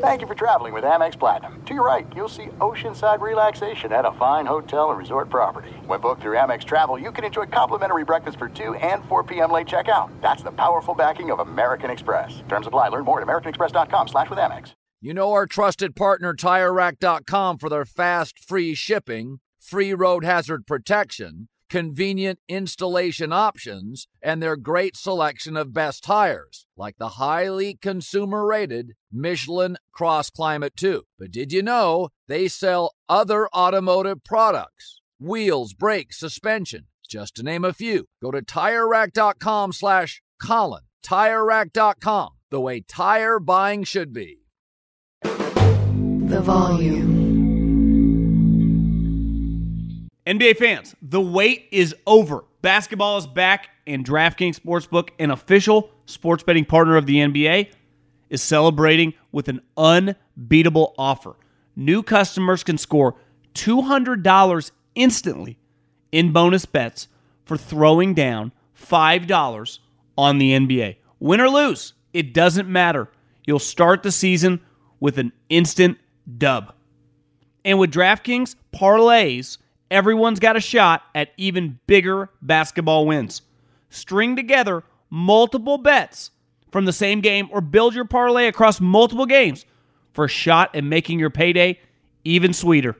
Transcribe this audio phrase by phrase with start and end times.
[0.00, 1.62] Thank you for traveling with Amex Platinum.
[1.64, 5.70] To your right, you'll see oceanside relaxation at a fine hotel and resort property.
[5.86, 9.50] When booked through Amex Travel, you can enjoy complimentary breakfast for 2 and 4 p.m.
[9.50, 10.10] late checkout.
[10.20, 12.42] That's the powerful backing of American Express.
[12.48, 12.88] Terms apply.
[12.88, 14.72] Learn more at americanexpress.com slash with Amex.
[15.00, 21.48] You know our trusted partner TireRack.com for their fast, free shipping, free road hazard protection,
[21.68, 28.92] convenient installation options, and their great selection of best tires, like the highly consumer rated
[29.12, 31.02] Michelin Cross Climate 2.
[31.18, 35.00] But did you know they sell other automotive products?
[35.18, 38.06] Wheels, brakes, suspension, just to name a few.
[38.22, 40.82] Go to TireRack.com slash Colin.
[41.04, 44.38] TireRack.com, the way tire buying should be.
[45.22, 47.13] The volume.
[50.26, 52.44] NBA fans, the wait is over.
[52.62, 57.70] Basketball is back, and DraftKings Sportsbook, an official sports betting partner of the NBA,
[58.30, 61.36] is celebrating with an unbeatable offer.
[61.76, 63.16] New customers can score
[63.54, 65.58] $200 instantly
[66.10, 67.08] in bonus bets
[67.44, 69.78] for throwing down $5
[70.16, 70.96] on the NBA.
[71.20, 73.10] Win or lose, it doesn't matter.
[73.46, 74.60] You'll start the season
[75.00, 75.98] with an instant
[76.38, 76.72] dub.
[77.62, 79.58] And with DraftKings parlays,
[79.90, 83.42] everyone's got a shot at even bigger basketball wins.
[83.90, 86.30] String together multiple bets
[86.72, 89.64] from the same game or build your parlay across multiple games
[90.12, 91.78] for a shot at making your payday
[92.24, 92.96] even sweeter.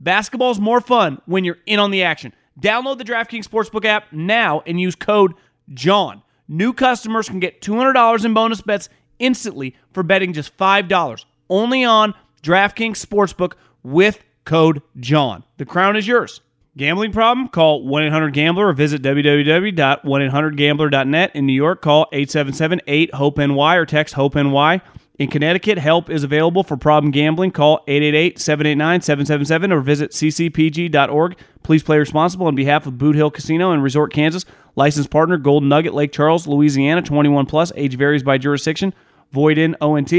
[0.00, 2.34] Basketball's more fun when you're in on the action.
[2.60, 5.34] Download the DraftKings Sportsbook app now and use code
[5.72, 6.22] JOHN.
[6.48, 8.88] New customers can get $200 in bonus bets
[9.18, 15.44] instantly for betting just $5 only on DraftKings Sportsbook with code JOHN.
[15.56, 16.42] The crown is yours.
[16.76, 17.48] Gambling problem?
[17.48, 21.36] Call 1 800 Gambler or visit www.1800Gambler.net.
[21.36, 24.80] In New York, call 877 8 HOPE NY or text HOPE NY.
[25.18, 27.50] In Connecticut, help is available for problem gambling.
[27.50, 31.36] Call 888 789 777 or visit ccpg.org.
[31.62, 34.46] Please play responsible on behalf of Boot Hill Casino and Resort, Kansas.
[34.74, 37.70] Licensed partner Golden Nugget, Lake Charles, Louisiana, 21 plus.
[37.76, 38.94] Age varies by jurisdiction.
[39.30, 40.10] Void in ONT.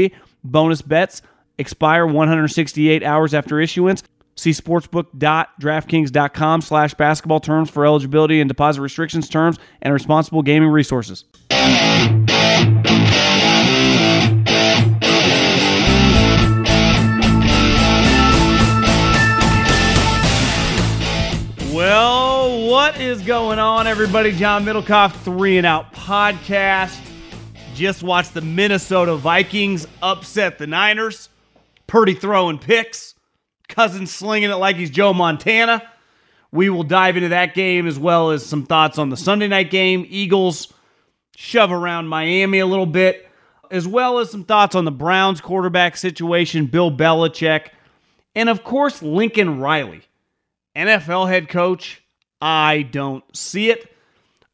[0.44, 1.20] Bonus bets
[1.58, 4.02] expire 168 hours after issuance.
[4.36, 11.24] See sportsbook.draftkings.com slash basketball terms for eligibility and deposit restrictions, terms, and responsible gaming resources.
[21.72, 24.30] Well, what is going on, everybody?
[24.30, 26.96] John Middlekauff, Three and Out Podcast.
[27.74, 31.28] Just watched the Minnesota Vikings upset the Niners.
[31.86, 33.14] Purdy throwing picks.
[33.68, 35.82] Cousins slinging it like he's Joe Montana.
[36.52, 39.70] We will dive into that game as well as some thoughts on the Sunday night
[39.70, 40.06] game.
[40.08, 40.72] Eagles
[41.36, 43.28] shove around Miami a little bit,
[43.70, 47.70] as well as some thoughts on the Browns quarterback situation, Bill Belichick,
[48.34, 50.02] and of course, Lincoln Riley,
[50.76, 52.02] NFL head coach.
[52.40, 53.92] I don't see it.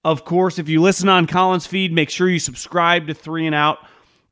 [0.05, 3.55] Of course, if you listen on Colin's feed, make sure you subscribe to Three and
[3.55, 3.79] Out,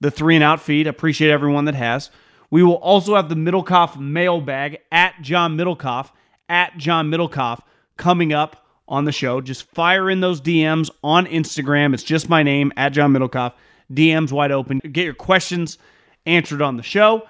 [0.00, 0.86] the Three and Out feed.
[0.86, 2.10] Appreciate everyone that has.
[2.50, 6.10] We will also have the Middlekauff mailbag at John Middlekauff,
[6.48, 7.60] at John Middlekauff,
[7.96, 9.40] coming up on the show.
[9.40, 11.92] Just fire in those DMs on Instagram.
[11.94, 13.52] It's just my name, at John Middlekauff.
[13.92, 14.80] DMs wide open.
[14.80, 15.78] Get your questions
[16.26, 17.22] answered on the show.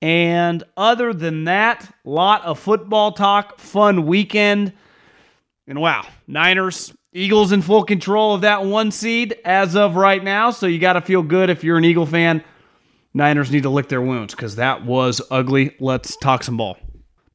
[0.00, 4.72] And other than that, lot of football talk, fun weekend.
[5.68, 10.50] And wow, Niners, Eagles in full control of that one seed as of right now.
[10.50, 12.42] So you got to feel good if you're an Eagle fan.
[13.14, 15.76] Niners need to lick their wounds because that was ugly.
[15.80, 16.78] Let's talk some ball.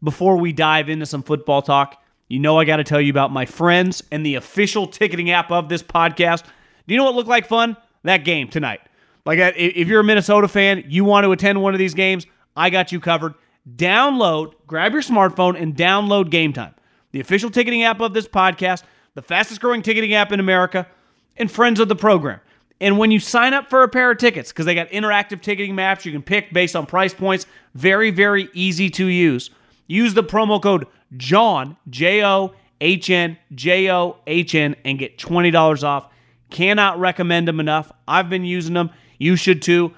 [0.03, 3.31] Before we dive into some football talk, you know I got to tell you about
[3.31, 6.43] my friends and the official ticketing app of this podcast.
[6.87, 7.77] Do you know what looked like fun?
[8.03, 8.81] That game tonight.
[9.25, 12.25] Like, if you're a Minnesota fan, you want to attend one of these games,
[12.55, 13.33] I got you covered.
[13.75, 16.73] Download, grab your smartphone, and download Gametime,
[17.11, 18.83] the official ticketing app of this podcast,
[19.15, 20.87] the fastest growing ticketing app in America,
[21.35, 22.39] and friends of the program.
[22.79, 25.75] And when you sign up for a pair of tickets, because they got interactive ticketing
[25.75, 29.49] maps you can pick based on price points, very, very easy to use.
[29.87, 30.85] Use the promo code
[31.15, 36.09] JOHN, J O H N, J O H N, and get $20 off.
[36.49, 37.91] Cannot recommend them enough.
[38.07, 38.91] I've been using them.
[39.17, 39.93] You should too.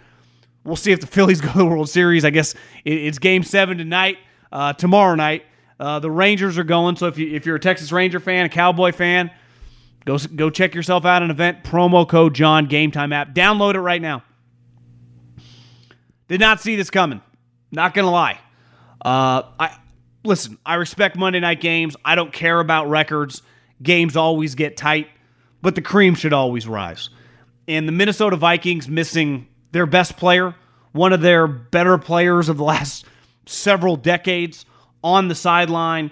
[0.64, 2.24] We'll see if the Phillies go to the World Series.
[2.24, 2.56] I guess
[2.86, 4.18] it's Game Seven tonight,
[4.52, 5.46] uh, tomorrow night.
[5.80, 6.96] Uh, the Rangers are going.
[6.96, 9.32] So if you if you're a Texas Ranger fan, a Cowboy fan,
[10.10, 11.64] go go check yourself out an event.
[11.64, 13.34] Promo code John Gametime app.
[13.34, 14.24] Download it right now.
[16.28, 17.22] Did not see this coming.
[17.72, 18.40] Not gonna lie.
[19.04, 19.78] Uh, I
[20.24, 20.58] listen.
[20.66, 21.96] I respect Monday night games.
[22.04, 23.44] I don't care about records.
[23.82, 25.08] Games always get tight,
[25.62, 27.10] but the cream should always rise.
[27.68, 30.56] And the Minnesota Vikings missing their best player,
[30.92, 33.06] one of their better players of the last
[33.46, 34.66] several decades
[35.04, 36.12] on the sideline.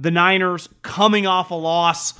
[0.00, 2.14] The Niners coming off a loss.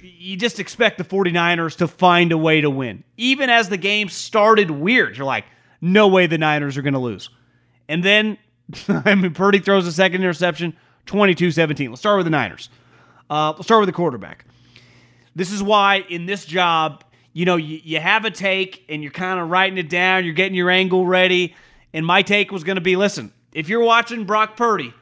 [0.00, 3.04] You just expect the 49ers to find a way to win.
[3.16, 5.44] Even as the game started weird, you're like,
[5.80, 7.30] no way the Niners are going to lose.
[7.88, 8.38] And then,
[8.88, 10.76] I mean, Purdy throws a second interception,
[11.06, 11.90] 22 17.
[11.90, 12.68] Let's start with the Niners.
[13.28, 14.44] Uh, let's start with the quarterback.
[15.34, 19.12] This is why in this job, you know, you, you have a take and you're
[19.12, 21.54] kind of writing it down, you're getting your angle ready.
[21.92, 24.94] And my take was going to be listen, if you're watching Brock Purdy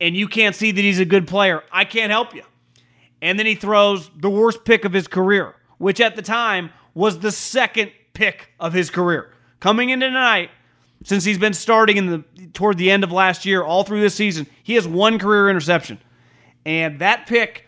[0.00, 2.42] and you can't see that he's a good player, I can't help you.
[3.22, 7.18] And then he throws the worst pick of his career, which at the time was
[7.18, 9.32] the second pick of his career.
[9.60, 10.50] Coming into tonight,
[11.04, 14.14] since he's been starting in the toward the end of last year, all through this
[14.14, 15.98] season, he has one career interception.
[16.64, 17.66] And that pick,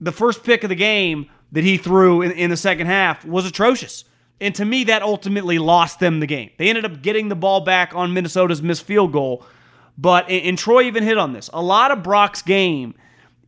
[0.00, 3.46] the first pick of the game, that he threw in, in the second half was
[3.46, 4.04] atrocious.
[4.40, 6.50] And to me, that ultimately lost them the game.
[6.56, 9.44] They ended up getting the ball back on Minnesota's missed field goal.
[9.98, 12.94] But, and Troy even hit on this, a lot of Brock's game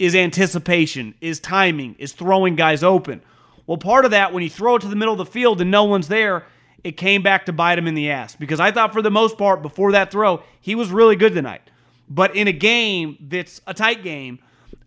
[0.03, 3.23] is anticipation, is timing, is throwing guys open.
[3.69, 5.71] Well, part of that, when you throw it to the middle of the field and
[5.71, 6.45] no one's there,
[6.83, 8.35] it came back to bite him in the ass.
[8.35, 11.63] Because I thought for the most part, before that throw, he was really good tonight.
[12.09, 14.41] But in a game that's a tight game,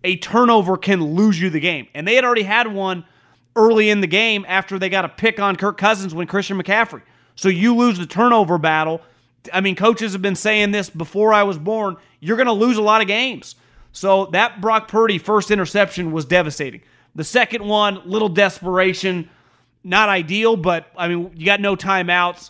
[0.03, 1.87] a turnover can lose you the game.
[1.93, 3.05] And they had already had one
[3.55, 7.03] early in the game after they got a pick on Kirk Cousins when Christian McCaffrey.
[7.35, 9.01] So you lose the turnover battle.
[9.53, 11.95] I mean, coaches have been saying this before I was born.
[12.19, 13.55] You're going to lose a lot of games.
[13.95, 16.81] So that Brock Purdy first interception was devastating.
[17.15, 19.29] The second one, little desperation,
[19.85, 22.49] not ideal, but I mean, you got no timeouts.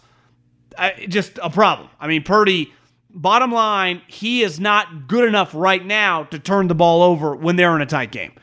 [0.75, 1.89] I, just a problem.
[2.00, 2.74] I mean, Purdy
[3.12, 7.57] bottom line, he is not good enough right now to turn the ball over when
[7.57, 8.33] they're in a tight game.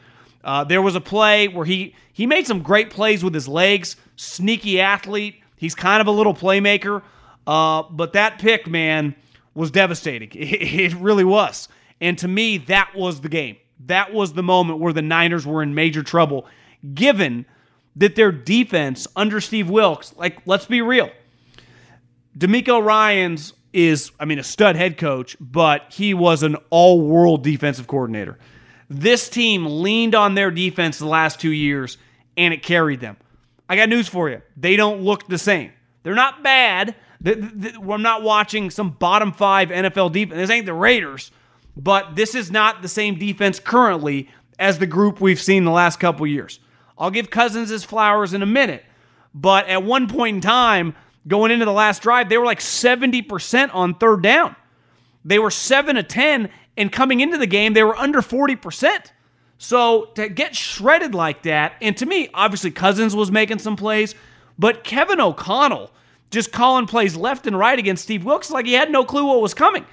[0.45, 3.97] Uh, there was a play where he he made some great plays with his legs,
[4.15, 5.41] sneaky athlete.
[5.57, 7.03] He's kind of a little playmaker,
[7.49, 9.17] uh, but that pick, man,
[9.55, 10.31] was devastating.
[10.35, 11.69] It, it really was.
[12.03, 13.57] And to me, that was the game.
[13.87, 16.47] That was the moment where the Niners were in major trouble,
[16.93, 17.47] given
[17.97, 21.11] that their defense under Steve Wilks, like, let's be real,
[22.37, 27.45] DeMeco Ryans is, I mean, a stud head coach, but he was an all world
[27.45, 28.39] defensive coordinator.
[28.89, 31.99] This team leaned on their defense the last two years
[32.37, 33.17] and it carried them.
[33.69, 34.43] I got news for you.
[34.57, 35.73] They don't look the same.
[36.03, 36.95] They're not bad.
[37.25, 40.37] I'm not watching some bottom five NFL defense.
[40.37, 41.31] This ain't the Raiders,
[41.77, 44.29] but this is not the same defense currently
[44.59, 46.61] as the group we've seen the last couple years.
[46.99, 48.85] I'll give Cousins his flowers in a minute,
[49.35, 50.95] but at one point in time,
[51.27, 54.55] going into the last drive, they were like 70% on third down.
[55.25, 59.13] They were 7 to 10, and coming into the game, they were under 40%.
[59.59, 64.15] So to get shredded like that, and to me, obviously Cousins was making some plays,
[64.59, 65.93] but Kevin O'Connell
[66.31, 69.41] just calling plays left and right against Steve Wilks like he had no clue what
[69.41, 69.87] was coming.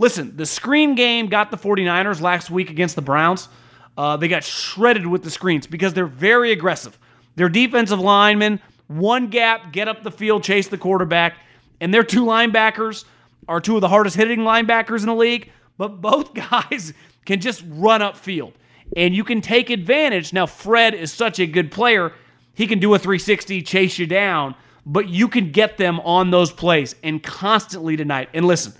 [0.00, 3.50] Listen, the screen game got the 49ers last week against the Browns.
[3.98, 6.98] Uh, they got shredded with the screens because they're very aggressive.
[7.36, 8.60] Their defensive linemen
[8.90, 11.36] one gap, get up the field, chase the quarterback.
[11.80, 13.04] And their two linebackers
[13.46, 16.92] are two of the hardest hitting linebackers in the league, but both guys
[17.24, 18.54] can just run up field.
[18.96, 20.32] And you can take advantage.
[20.32, 22.12] Now, Fred is such a good player,
[22.54, 26.50] he can do a 360, chase you down, but you can get them on those
[26.50, 28.30] plays and constantly tonight.
[28.34, 28.72] And listen,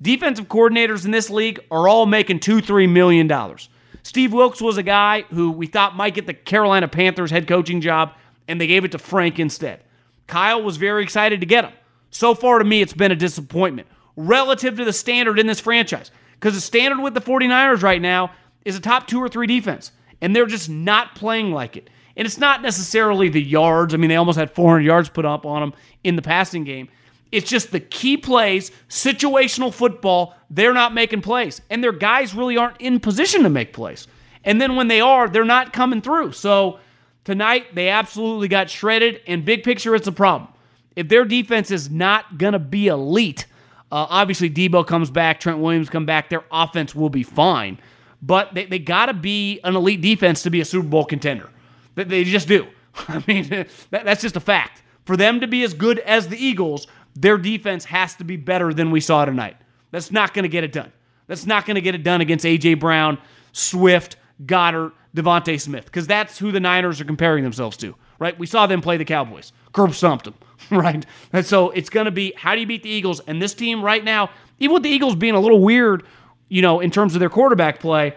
[0.00, 3.68] defensive coordinators in this league are all making two, three million dollars.
[4.02, 7.80] Steve Wilks was a guy who we thought might get the Carolina Panthers head coaching
[7.80, 8.12] job
[8.46, 9.82] and they gave it to Frank instead.
[10.26, 11.72] Kyle was very excited to get him.
[12.10, 16.10] So far to me, it's been a disappointment relative to the standard in this franchise.
[16.34, 18.32] Because the standard with the 49ers right now
[18.64, 19.90] is a top two or three defense,
[20.20, 21.90] and they're just not playing like it.
[22.16, 23.94] And it's not necessarily the yards.
[23.94, 25.74] I mean, they almost had 400 yards put up on them
[26.04, 26.88] in the passing game.
[27.30, 31.60] It's just the key plays, situational football, they're not making plays.
[31.68, 34.06] And their guys really aren't in position to make plays.
[34.44, 36.32] And then when they are, they're not coming through.
[36.32, 36.78] So
[37.28, 40.50] Tonight, they absolutely got shredded, and big picture, it's a problem.
[40.96, 43.44] If their defense is not going to be elite,
[43.92, 47.80] uh, obviously Deebo comes back, Trent Williams come back, their offense will be fine.
[48.22, 51.50] But they, they got to be an elite defense to be a Super Bowl contender.
[51.96, 52.66] They, they just do.
[53.08, 53.46] I mean,
[53.90, 54.82] that, that's just a fact.
[55.04, 56.86] For them to be as good as the Eagles,
[57.20, 59.56] their defense has to be better than we saw tonight.
[59.90, 60.92] That's not going to get it done.
[61.26, 62.74] That's not going to get it done against A.J.
[62.74, 63.18] Brown,
[63.52, 68.38] Swift, Goedert, DeVonta Smith, because that's who the Niners are comparing themselves to, right?
[68.38, 69.52] We saw them play the Cowboys.
[69.72, 70.34] Curb stomped them,
[70.70, 71.04] right?
[71.32, 73.20] And so it's going to be how do you beat the Eagles?
[73.20, 76.04] And this team right now, even with the Eagles being a little weird,
[76.48, 78.14] you know, in terms of their quarterback play,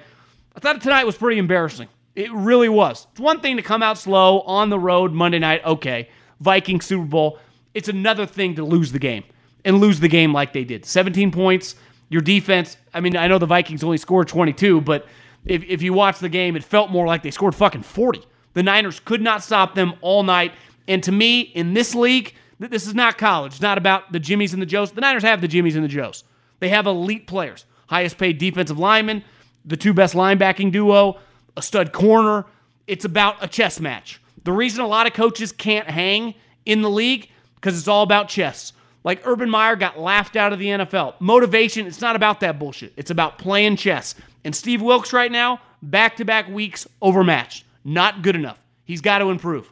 [0.55, 1.88] I thought tonight was pretty embarrassing.
[2.15, 3.08] It really was.
[3.12, 6.10] It's one thing to come out slow on the road Monday night, okay.
[6.39, 7.39] Viking Super Bowl.
[7.73, 9.23] It's another thing to lose the game
[9.63, 10.85] and lose the game like they did.
[10.85, 11.75] 17 points.
[12.09, 15.07] Your defense, I mean, I know the Vikings only scored 22, but
[15.45, 18.21] if, if you watch the game, it felt more like they scored fucking 40.
[18.53, 20.51] The Niners could not stop them all night.
[20.87, 23.53] And to me, in this league, this is not college.
[23.53, 24.91] It's not about the Jimmies and the Joes.
[24.91, 26.23] The Niners have the Jimmies and the Joes.
[26.59, 29.23] They have elite players, highest paid defensive linemen,
[29.65, 31.17] the two best linebacking duo,
[31.55, 32.45] a stud corner.
[32.87, 34.21] It's about a chess match.
[34.43, 36.35] The reason a lot of coaches can't hang
[36.65, 37.29] in the league
[37.62, 38.74] because it's all about chess.
[39.03, 41.15] Like Urban Meyer got laughed out of the NFL.
[41.20, 42.94] Motivation, it's not about that bullshit.
[42.98, 44.15] It's about playing chess.
[44.44, 47.65] And Steve Wilks right now, back to back weeks overmatched.
[47.84, 48.60] Not good enough.
[48.84, 49.72] He's got to improve.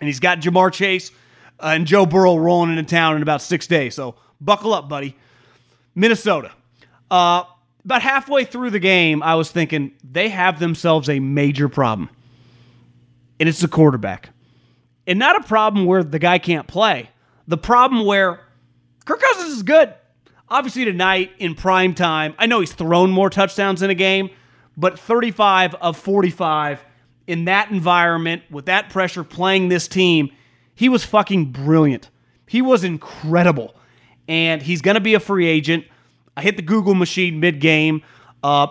[0.00, 1.10] And he's got Ja'Marr Chase
[1.60, 3.94] uh, and Joe Burrow rolling into town in about six days.
[3.94, 5.16] So buckle up, buddy.
[5.94, 6.52] Minnesota.
[7.10, 7.44] Uh,
[7.84, 12.08] about halfway through the game, I was thinking they have themselves a major problem.
[13.38, 14.30] And it's the quarterback.
[15.06, 17.10] And not a problem where the guy can't play.
[17.46, 18.40] The problem where
[19.04, 19.94] Kirk Cousins is good.
[20.48, 24.30] Obviously, tonight in prime time, I know he's thrown more touchdowns in a game,
[24.76, 26.84] but 35 of 45
[27.26, 30.30] in that environment with that pressure playing this team,
[30.74, 32.10] he was fucking brilliant.
[32.46, 33.74] He was incredible.
[34.28, 35.84] And he's going to be a free agent.
[36.36, 38.02] I hit the Google machine mid game.
[38.42, 38.68] Uh,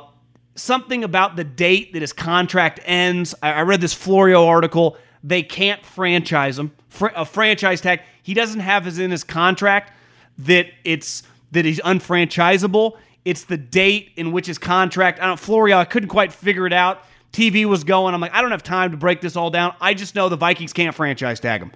[0.56, 3.34] something about the date that his contract ends.
[3.42, 4.98] I, I read this Florio article.
[5.24, 6.72] They can't franchise him.
[7.16, 8.02] A franchise tag.
[8.22, 9.94] He doesn't have his in his contract
[10.40, 12.98] that it's that he's unfranchisable.
[13.26, 15.20] It's the date in which his contract.
[15.20, 15.40] I don't.
[15.40, 15.78] Florio.
[15.78, 17.04] I couldn't quite figure it out.
[17.32, 18.14] TV was going.
[18.14, 19.76] I'm like, I don't have time to break this all down.
[19.82, 21.72] I just know the Vikings can't franchise tag him.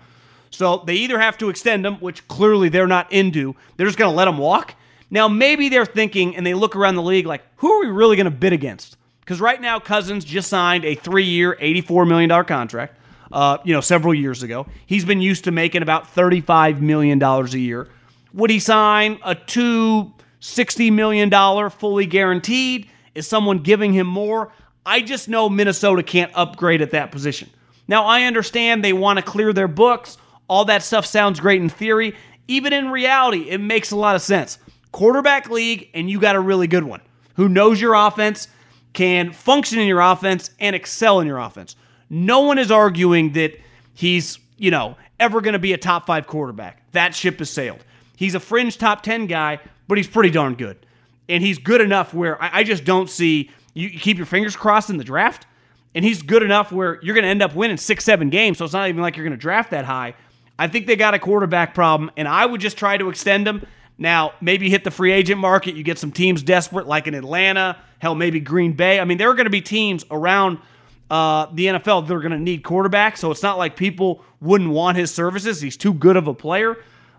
[0.49, 3.55] So they either have to extend him, which clearly they're not into.
[3.75, 4.75] They're just going to let him walk.
[5.09, 8.15] Now maybe they're thinking and they look around the league like, who are we really
[8.15, 8.97] going to bid against?
[9.21, 12.96] Because right now Cousins just signed a three-year, eighty-four million dollar contract.
[13.31, 17.53] Uh, you know, several years ago, he's been used to making about thirty-five million dollars
[17.53, 17.89] a year.
[18.33, 22.87] Would he sign a two sixty million dollar fully guaranteed?
[23.15, 24.51] Is someone giving him more?
[24.85, 27.49] I just know Minnesota can't upgrade at that position.
[27.87, 30.17] Now, I understand they want to clear their books.
[30.47, 32.15] All that stuff sounds great in theory.
[32.47, 34.59] Even in reality, it makes a lot of sense.
[34.93, 37.01] Quarterback league, and you got a really good one
[37.35, 38.47] who knows your offense,
[38.93, 41.75] can function in your offense, and excel in your offense.
[42.09, 43.59] No one is arguing that
[43.93, 46.83] he's, you know, ever going to be a top five quarterback.
[46.91, 47.83] That ship has sailed.
[48.15, 50.77] He's a fringe top 10 guy, but he's pretty darn good.
[51.29, 54.89] And he's good enough where I, I just don't see you keep your fingers crossed
[54.89, 55.45] in the draft.
[55.93, 58.57] And he's good enough where you're going to end up winning six, seven games.
[58.57, 60.15] So it's not even like you're going to draft that high.
[60.59, 63.65] I think they got a quarterback problem, and I would just try to extend him.
[63.97, 65.75] Now, maybe hit the free agent market.
[65.75, 68.99] You get some teams desperate, like in Atlanta, hell, maybe Green Bay.
[68.99, 70.59] I mean, there are going to be teams around
[71.09, 73.17] uh, the NFL, they're going to need quarterbacks.
[73.17, 75.61] So it's not like people wouldn't want his services.
[75.61, 76.77] He's too good of a player.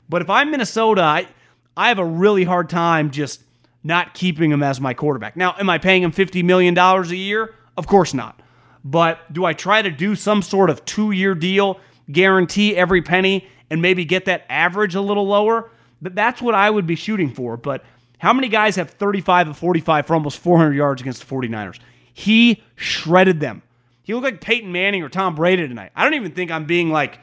[0.09, 1.29] But if I'm Minnesota, I,
[1.77, 3.43] I have a really hard time just
[3.85, 5.37] not keeping him as my quarterback.
[5.37, 7.55] Now, am I paying him $50 million a year?
[7.77, 8.41] Of course not.
[8.85, 11.81] But do I try to do some sort of two year deal,
[12.11, 15.71] guarantee every penny, and maybe get that average a little lower?
[16.01, 17.57] That's what I would be shooting for.
[17.57, 17.85] But
[18.19, 21.79] how many guys have 35 of 45 for almost 400 yards against the 49ers?
[22.13, 23.63] He shredded them.
[24.09, 25.93] He looked like Peyton Manning or Tom Brady tonight.
[25.95, 27.21] I don't even think I'm being like,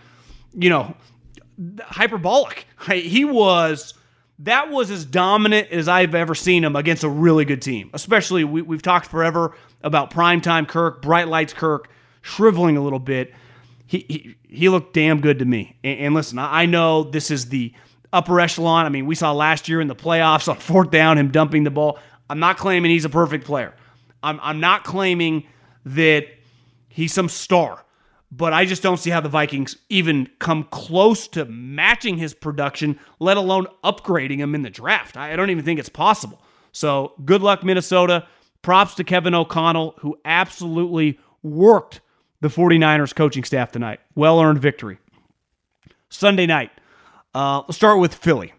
[0.53, 0.95] you know,
[1.81, 2.67] hyperbolic.
[2.93, 3.95] He was
[4.37, 7.89] that was as dominant as I've ever seen him against a really good team.
[7.91, 11.89] Especially we, have talked forever about primetime Kirk, bright lights Kirk,
[12.21, 13.33] shriveling a little bit.
[13.87, 15.77] He he, he looked damn good to me.
[15.83, 17.73] And, and listen, I know this is the
[18.13, 18.85] upper echelon.
[18.85, 21.71] I mean, we saw last year in the playoffs on fourth down him dumping the
[21.71, 21.97] ball.
[22.29, 23.73] I'm not claiming he's a perfect player.
[24.21, 25.47] I'm I'm not claiming
[25.85, 26.27] that
[26.95, 27.85] he's some star
[28.31, 32.99] but I just don't see how the Vikings even come close to matching his production,
[33.19, 35.15] let alone upgrading him in the draft.
[35.15, 36.41] I don't even think it's possible.
[36.71, 38.27] So good luck, Minnesota.
[38.61, 42.01] Props to Kevin O'Connell, who absolutely worked
[42.41, 43.99] the 49ers coaching staff tonight.
[44.15, 44.97] Well earned victory.
[46.09, 46.71] Sunday night.
[47.33, 48.53] Uh, let's start with Philly.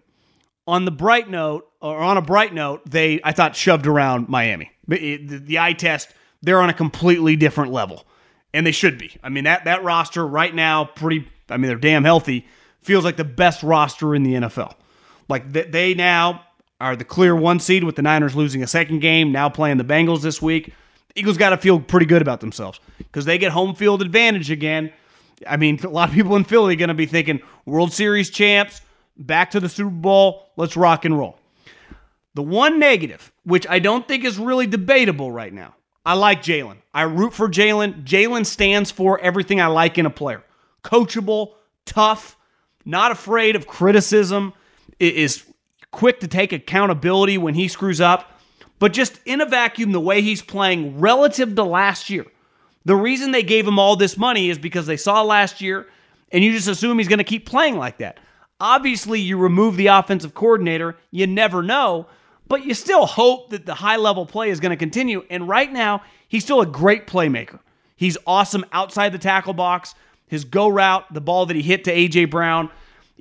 [0.66, 4.70] On the bright note, or on a bright note, they I thought shoved around Miami.
[4.88, 8.06] The, the eye test, they're on a completely different level
[8.56, 9.12] and they should be.
[9.22, 11.28] I mean that that roster right now, pretty.
[11.50, 12.46] I mean they're damn healthy.
[12.80, 14.74] Feels like the best roster in the NFL.
[15.28, 16.42] Like they now
[16.80, 19.84] are the clear one seed with the Niners losing a second game, now playing the
[19.84, 20.72] Bengals this week.
[21.14, 24.92] Eagles got to feel pretty good about themselves because they get home field advantage again.
[25.46, 28.30] I mean, a lot of people in Philly are going to be thinking World Series
[28.30, 28.80] champs,
[29.18, 31.38] back to the Super Bowl, let's rock and roll.
[32.34, 35.74] The one negative, which I don't think is really debatable right now,
[36.06, 36.76] I like Jalen.
[36.94, 38.04] I root for Jalen.
[38.04, 40.42] Jalen stands for everything I like in a player
[40.84, 42.36] coachable, tough,
[42.84, 44.52] not afraid of criticism,
[45.00, 45.44] is
[45.90, 48.38] quick to take accountability when he screws up.
[48.78, 52.24] But just in a vacuum, the way he's playing relative to last year,
[52.84, 55.88] the reason they gave him all this money is because they saw last year,
[56.30, 58.20] and you just assume he's going to keep playing like that.
[58.60, 62.06] Obviously, you remove the offensive coordinator, you never know,
[62.48, 65.24] but you still hope that the high level play is going to continue.
[65.30, 67.60] And right now, he's still a great playmaker.
[67.96, 69.94] He's awesome outside the tackle box.
[70.28, 72.26] His go route, the ball that he hit to A.J.
[72.26, 72.70] Brown,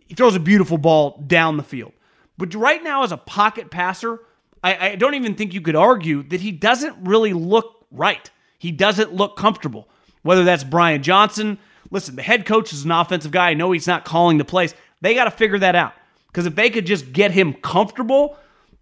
[0.07, 1.93] he throws a beautiful ball down the field.
[2.37, 4.19] But right now, as a pocket passer,
[4.63, 8.29] I, I don't even think you could argue that he doesn't really look right.
[8.57, 9.87] He doesn't look comfortable.
[10.23, 11.59] Whether that's Brian Johnson,
[11.91, 13.51] listen, the head coach is an offensive guy.
[13.51, 14.73] I know he's not calling the plays.
[15.01, 15.93] They got to figure that out.
[16.27, 18.37] Because if they could just get him comfortable,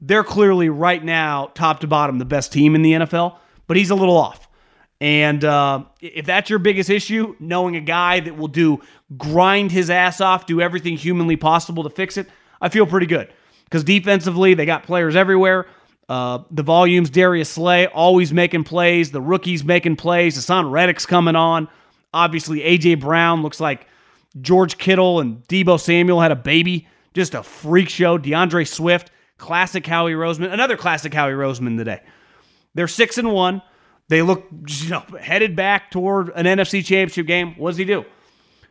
[0.06, 3.38] they're clearly right now, top to bottom, the best team in the NFL.
[3.68, 4.48] But he's a little off.
[5.00, 8.82] And uh, if that's your biggest issue, knowing a guy that will do
[9.18, 12.28] grind his ass off, do everything humanly possible to fix it,
[12.62, 13.32] I feel pretty good
[13.66, 15.68] because defensively, they got players everywhere.
[16.08, 19.12] Uh, the volumes, Darius Slay always making plays.
[19.12, 20.38] The rookies making plays.
[20.38, 21.68] Haason Reddick's coming on.
[22.14, 22.96] Obviously, A.J.
[22.96, 23.88] Brown looks like
[24.40, 26.88] George Kittle and Deebo Samuel had a baby.
[27.14, 28.18] Just a freak show.
[28.18, 29.12] D'Andre Swift,
[29.44, 30.54] classic Howie Roseman.
[30.54, 32.00] Another classic Howie Roseman today.
[32.76, 33.62] They're six and one.
[34.08, 37.54] They look you know, headed back toward an NFC championship game.
[37.56, 38.06] What does he do?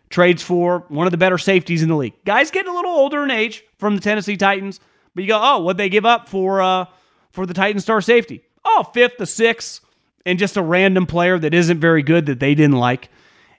[0.08, 2.14] Trades for one of the better safeties in the league.
[2.24, 4.80] Guys getting a little older in age from the Tennessee Titans.
[5.14, 6.86] But you go, oh, what they give up for uh,
[7.32, 8.42] for the Titan star safety?
[8.64, 9.84] Oh, fifth to sixth,
[10.24, 13.10] and just a random player that isn't very good that they didn't like.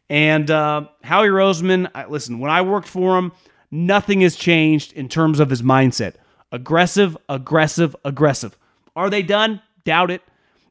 [0.09, 3.33] And uh, Howie Roseman, I, listen, when I worked for him,
[3.69, 6.15] nothing has changed in terms of his mindset.
[6.53, 8.57] Aggressive, aggressive, aggressive.
[8.95, 9.59] Are they done?
[9.83, 10.21] Doubt it.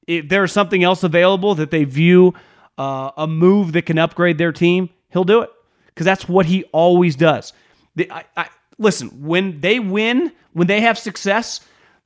[0.06, 2.34] If there's something else available that they view
[2.78, 5.50] uh, a move that can upgrade their team, he'll do it
[5.88, 7.52] because that's what he always does.
[7.96, 11.60] The, I, I, listen, when they win, when they have success,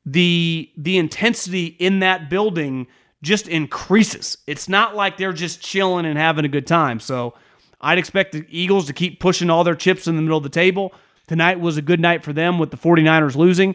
[0.07, 2.87] the the intensity in that building
[3.23, 4.39] just increases.
[4.47, 7.01] It's not like they're just chilling and having a good time.
[7.01, 7.35] So
[7.81, 10.49] I'd expect the Eagles to keep pushing all their chips in the middle of the
[10.49, 10.95] table.
[11.27, 13.75] Tonight was a good night for them with the 49ers losing,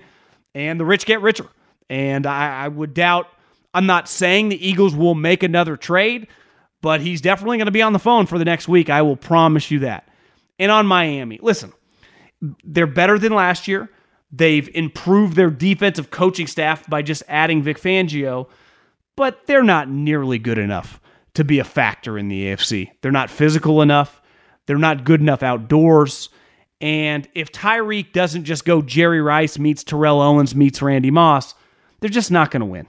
[0.55, 1.47] and the rich get richer.
[1.89, 3.27] And I, I would doubt,
[3.73, 6.27] I'm not saying the Eagles will make another trade,
[6.81, 8.89] but he's definitely going to be on the phone for the next week.
[8.89, 10.07] I will promise you that.
[10.57, 11.73] And on Miami, listen,
[12.63, 13.89] they're better than last year.
[14.31, 18.47] They've improved their defensive coaching staff by just adding Vic Fangio,
[19.17, 21.01] but they're not nearly good enough
[21.33, 22.91] to be a factor in the AFC.
[23.01, 24.21] They're not physical enough.
[24.65, 26.29] They're not good enough outdoors.
[26.81, 31.53] And if Tyreek doesn't just go Jerry Rice meets Terrell Owens meets Randy Moss,
[31.99, 32.87] they're just not going to win.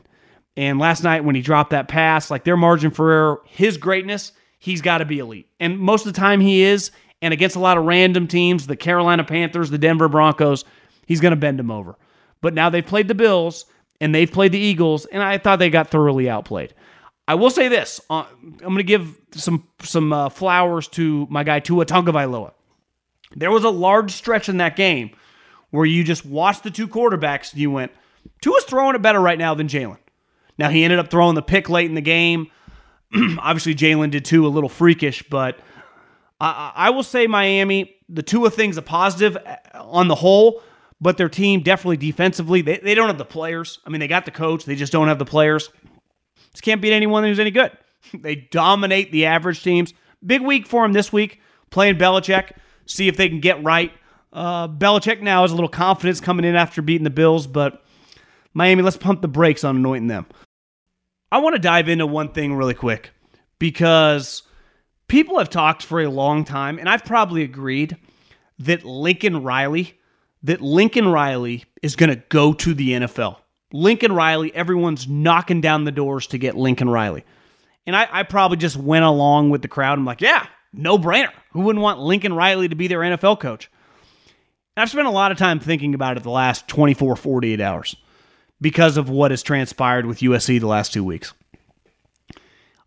[0.57, 4.33] And last night when he dropped that pass, like their margin for error, his greatness,
[4.59, 5.49] he's got to be elite.
[5.61, 6.91] And most of the time he is.
[7.21, 10.65] And against a lot of random teams, the Carolina Panthers, the Denver Broncos,
[11.07, 11.97] he's going to bend them over.
[12.41, 13.67] But now they've played the Bills
[14.03, 16.75] and they've played the Eagles, and I thought they got thoroughly outplayed.
[17.29, 21.45] I will say this: uh, I'm going to give some some uh, flowers to my
[21.45, 22.51] guy Tua Tagovailoa.
[23.37, 25.11] There was a large stretch in that game
[25.71, 27.93] where you just watched the two quarterbacks and you went,
[28.41, 29.99] Tua's throwing it better right now than Jalen.
[30.59, 32.49] Now he ended up throwing the pick late in the game.
[33.15, 35.59] Obviously, Jalen did too, a little freakish, but
[36.41, 37.97] I, I will say Miami.
[38.09, 40.63] The Tua thing's a positive uh, on the whole
[41.03, 43.81] but their team definitely defensively, they, they don't have the players.
[43.85, 45.69] I mean, they got the coach, they just don't have the players.
[46.53, 47.77] Just can't beat anyone who's any good.
[48.15, 49.93] they dominate the average teams.
[50.25, 51.41] Big week for them this week,
[51.71, 52.53] playing Belichick,
[52.87, 53.93] see if they can get right.
[54.33, 57.85] Uh, Belichick now has a little confidence coming in after beating the Bills, but
[58.55, 60.27] Miami, let's pump the brakes on anointing them.
[61.31, 63.11] I want to dive into one thing really quick
[63.59, 64.43] because
[65.09, 67.97] people have talked for a long time, and I've probably agreed
[68.59, 69.99] that Lincoln Riley
[70.43, 73.37] that Lincoln Riley is going to go to the NFL.
[73.73, 77.25] Lincoln Riley, everyone's knocking down the doors to get Lincoln Riley.
[77.87, 79.99] And I, I probably just went along with the crowd.
[79.99, 81.33] I'm like, yeah, no brainer.
[81.53, 83.71] Who wouldn't want Lincoln Riley to be their NFL coach?
[84.77, 87.97] I've spent a lot of time thinking about it the last 24, 48 hours
[88.61, 91.35] because of what has transpired with USC the last two weeks.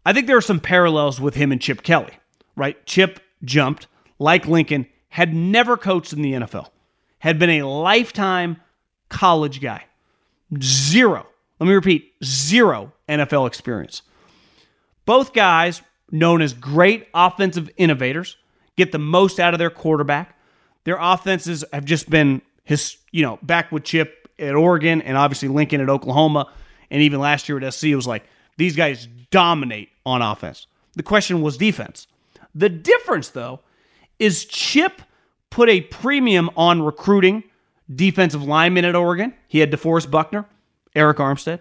[0.05, 2.13] I think there are some parallels with him and Chip Kelly,
[2.55, 2.83] right?
[2.85, 6.69] Chip jumped, like Lincoln, had never coached in the NFL
[7.25, 8.57] had been a lifetime
[9.09, 9.83] college guy.
[10.61, 11.25] Zero.
[11.59, 14.03] Let me repeat zero NFL experience.
[15.05, 18.37] Both guys, known as great offensive innovators,
[18.77, 20.37] get the most out of their quarterback.
[20.83, 25.47] Their offenses have just been his, you know, back with Chip at Oregon and obviously
[25.47, 26.51] Lincoln at Oklahoma.
[26.91, 28.23] And even last year at SC, it was like
[28.57, 30.67] these guys dominate on offense.
[30.93, 32.07] The question was defense.
[32.53, 33.61] The difference, though,
[34.19, 35.01] is Chip
[35.49, 37.43] put a premium on recruiting
[37.93, 39.33] defensive linemen at Oregon.
[39.47, 40.45] He had DeForest Buckner,
[40.95, 41.59] Arik Armstead,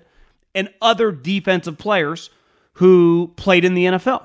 [0.55, 2.31] and other defensive players
[2.75, 4.25] who played in the NFL.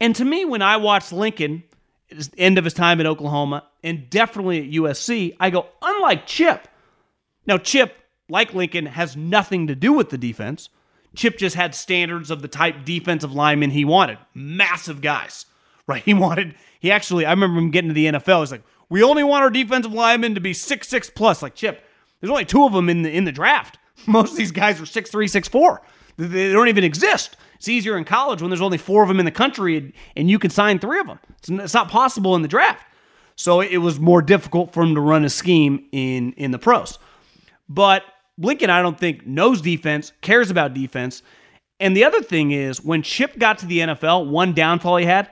[0.00, 1.62] And to me, when I watched Lincoln,
[2.36, 6.68] end of his time at Oklahoma, and definitely at USC, I go, unlike Chip.
[7.46, 7.94] Now, Chip,
[8.28, 10.68] like Lincoln, has nothing to do with the defense.
[11.14, 14.18] Chip just had standards of the type defensive lineman he wanted.
[14.34, 15.46] Massive guys,
[15.86, 16.02] right?
[16.04, 18.40] He wanted, he actually, I remember him getting to the NFL.
[18.40, 21.42] He's like, we only want our defensive linemen to be six six plus.
[21.42, 21.82] Like Chip,
[22.20, 23.78] there's only two of them in the in the draft.
[24.06, 25.80] Most of these guys are six three, six four.
[26.16, 27.36] They don't even exist.
[27.60, 30.30] It's easier in college when there's only four of them in the country and, and
[30.30, 31.18] you can sign three of them.
[31.36, 32.82] It's, it's not possible in the draft.
[33.36, 36.98] So it was more difficult for him to run a scheme in in the pros.
[37.68, 38.02] But
[38.38, 41.22] Lincoln, I don't think, knows defense, cares about defense.
[41.78, 45.28] And the other thing is, when Chip got to the NFL, one downfall he had,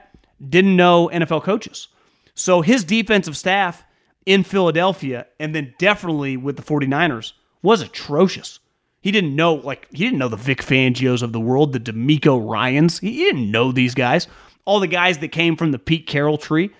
[0.47, 1.87] didn't know NFL coaches.
[2.35, 3.83] So his defensive staff
[4.27, 8.59] in Philadelphia, and then definitely with the 49ers, was atrocious.
[9.01, 12.49] He didn't know, like, he didn't know the Vic Fangios of the world, the DeMeco
[12.49, 12.99] Ryans.
[12.99, 14.27] He didn't know these guys,
[14.65, 16.71] all the guys that came from the Pete Carroll tree.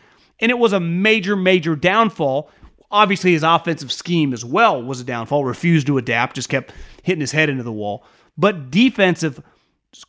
[0.42, 2.50] And it was a major, major downfall
[2.92, 7.22] Obviously, his offensive scheme as well was a downfall, refused to adapt, just kept hitting
[7.22, 8.04] his head into the wall.
[8.38, 9.44] But defensive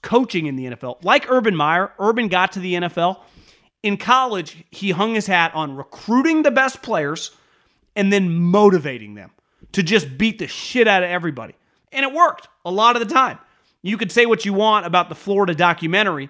[0.02, 3.20] coaching in the NFL, like Urban Meyer, Urban got to the NFL.
[3.82, 7.32] In college, he hung his hat on recruiting the best players
[7.94, 9.30] and then motivating them
[9.72, 11.54] to just beat the shit out of everybody.
[11.92, 13.38] And it worked a lot of the time.
[13.82, 16.28] You could say what you want about the Florida documentary,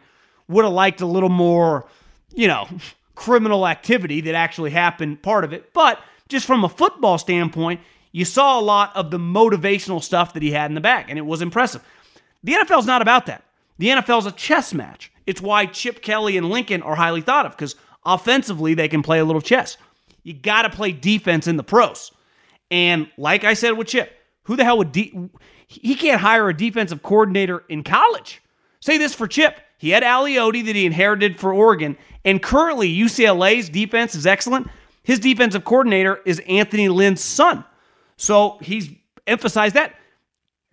[0.48, 1.86] would have liked a little more,
[2.34, 2.68] you know,
[3.14, 5.72] criminal activity that actually happened, part of it.
[5.72, 7.80] But just from a football standpoint,
[8.12, 11.18] you saw a lot of the motivational stuff that he had in the back, and
[11.18, 11.84] it was impressive.
[12.42, 13.44] The NFL's not about that.
[13.78, 15.12] The NFL's a chess match.
[15.26, 19.18] It's why Chip Kelly and Lincoln are highly thought of because offensively they can play
[19.18, 19.76] a little chess.
[20.22, 22.12] You got to play defense in the pros.
[22.70, 24.12] And like I said with Chip,
[24.50, 25.30] who the hell would de-
[25.68, 28.42] he can't hire a defensive coordinator in college?
[28.80, 29.60] Say this for Chip.
[29.78, 34.66] He had Aliotti that he inherited for Oregon, and currently UCLA's defense is excellent.
[35.04, 37.64] His defensive coordinator is Anthony Lynn's son.
[38.16, 38.90] So he's
[39.24, 39.94] emphasized that.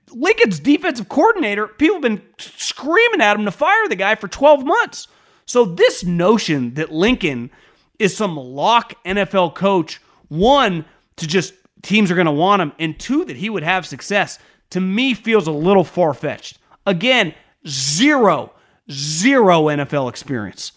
[0.10, 4.66] Lincoln's defensive coordinator, people have been screaming at him to fire the guy for 12
[4.66, 5.08] months.
[5.46, 7.52] So this notion that Lincoln
[8.00, 10.84] is some lock NFL coach, one,
[11.18, 11.54] to just
[11.88, 14.40] teams are going to want him, and two, that he would have success,
[14.72, 16.60] to me feels a little far fetched.
[16.86, 17.34] Again,
[17.66, 18.54] zero,
[18.92, 20.74] zero NFL experience,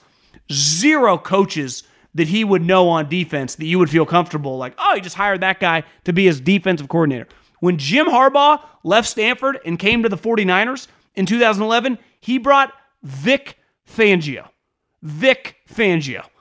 [0.52, 1.82] zero coaches
[2.14, 5.16] that he would know on defense that you would feel comfortable like, oh, he just
[5.16, 7.28] hired that guy to be his defensive coordinator.
[7.60, 13.58] When Jim Harbaugh left Stanford and came to the 49ers in 2011, he brought Vic
[13.88, 14.48] Fangio.
[15.02, 16.24] Vic Fangio.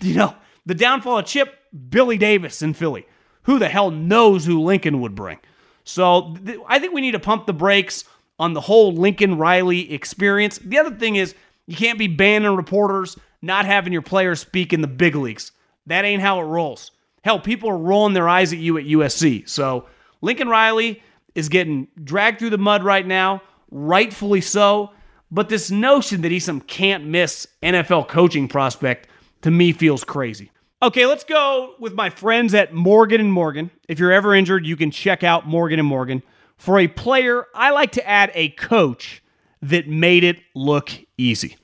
[0.00, 3.04] You know, the downfall of Chip, Billy Davis in Philly.
[3.44, 5.38] Who the hell knows who Lincoln would bring?
[5.84, 8.04] So th- I think we need to pump the brakes
[8.38, 10.58] on the whole Lincoln Riley experience.
[10.58, 11.34] The other thing is,
[11.66, 15.52] you can't be banning reporters not having your players speak in the big leagues.
[15.86, 16.92] That ain't how it rolls.
[17.24, 19.48] Hell, people are rolling their eyes at you at USC.
[19.48, 19.86] So
[20.20, 21.02] Lincoln Riley
[21.34, 24.90] is getting dragged through the mud right now, rightfully so.
[25.30, 29.08] But this notion that he's some can't miss NFL coaching prospect
[29.42, 30.51] to me feels crazy.
[30.82, 33.70] Okay, let's go with my friends at Morgan and Morgan.
[33.88, 36.24] If you're ever injured, you can check out Morgan and Morgan.
[36.56, 39.22] For a player, I like to add a coach
[39.62, 41.56] that made it look easy.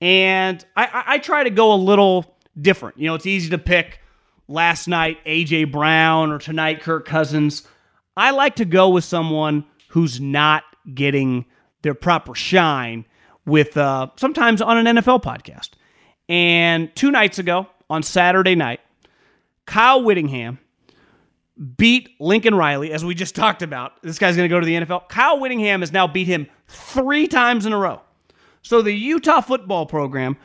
[0.00, 2.98] And I, I, try to go a little different.
[2.98, 4.00] You know, it's easy to pick
[4.48, 7.68] last night AJ Brown or tonight Kirk Cousins.
[8.16, 11.44] I like to go with someone who's not getting
[11.82, 13.04] their proper shine
[13.46, 15.70] with uh, sometimes on an NFL podcast.
[16.28, 18.80] And two nights ago on Saturday night,
[19.66, 20.58] Kyle Whittingham
[21.76, 24.00] beat Lincoln Riley, as we just talked about.
[24.02, 25.08] This guy's going to go to the NFL.
[25.08, 28.00] Kyle Whittingham has now beat him three times in a row.
[28.62, 30.36] So the Utah football program,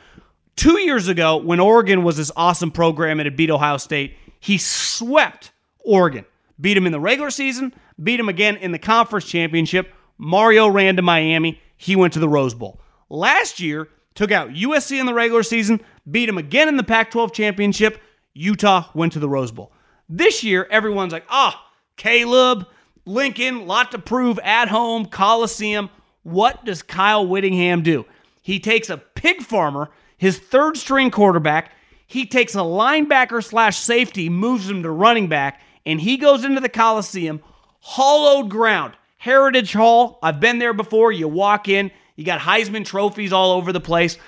[0.56, 4.58] two years ago, when Oregon was this awesome program and it beat Ohio State, he
[4.58, 5.52] swept
[5.84, 6.24] Oregon.
[6.58, 9.92] Beat him in the regular season, beat him again in the conference championship.
[10.16, 11.60] Mario ran to Miami.
[11.76, 12.80] He went to the Rose Bowl.
[13.10, 17.10] Last year, took out USC in the regular season, beat him again in the Pac
[17.12, 18.00] 12 championship.
[18.34, 19.72] Utah went to the Rose Bowl.
[20.08, 22.66] This year, everyone's like, ah, Caleb,
[23.04, 25.90] Lincoln, lot to prove at home, Coliseum.
[26.22, 28.04] What does Kyle Whittingham do?
[28.42, 31.72] He takes a pig farmer, his third string quarterback,
[32.06, 36.60] he takes a linebacker slash safety, moves him to running back, and he goes into
[36.60, 37.42] the Coliseum,
[37.80, 40.18] hollowed ground, Heritage Hall.
[40.22, 41.10] I've been there before.
[41.10, 44.18] You walk in, you got Heisman trophies all over the place,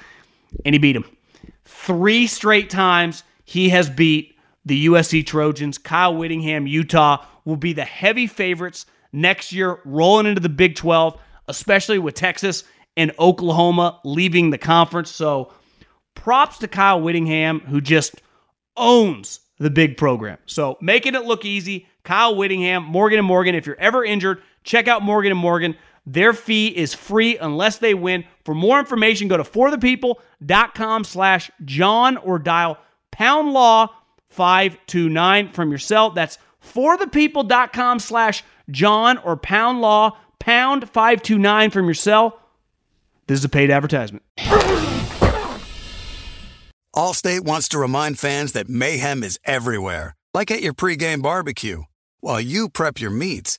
[0.64, 1.04] and he beat him.
[1.64, 5.78] Three straight times he has beat the USC Trojans.
[5.78, 11.18] Kyle Whittingham, Utah, will be the heavy favorites next year, rolling into the Big 12,
[11.48, 12.64] especially with Texas
[12.96, 15.10] and Oklahoma leaving the conference.
[15.10, 15.52] So
[16.14, 18.20] props to Kyle Whittingham, who just
[18.76, 20.38] owns the big program.
[20.46, 21.86] So making it look easy.
[22.04, 23.54] Kyle Whittingham, Morgan and Morgan.
[23.54, 25.76] If you're ever injured, check out Morgan and Morgan.
[26.08, 28.24] Their fee is free unless they win.
[28.42, 32.78] For more information, go to forthepeople.com slash John or dial
[33.10, 33.88] pound law
[34.30, 36.08] 529 from your cell.
[36.08, 42.40] That's forthepeople.com slash John or pound law pound 529 from your cell.
[43.26, 44.22] This is a paid advertisement.
[46.96, 51.82] Allstate wants to remind fans that mayhem is everywhere, like at your pregame barbecue.
[52.20, 53.58] While you prep your meats,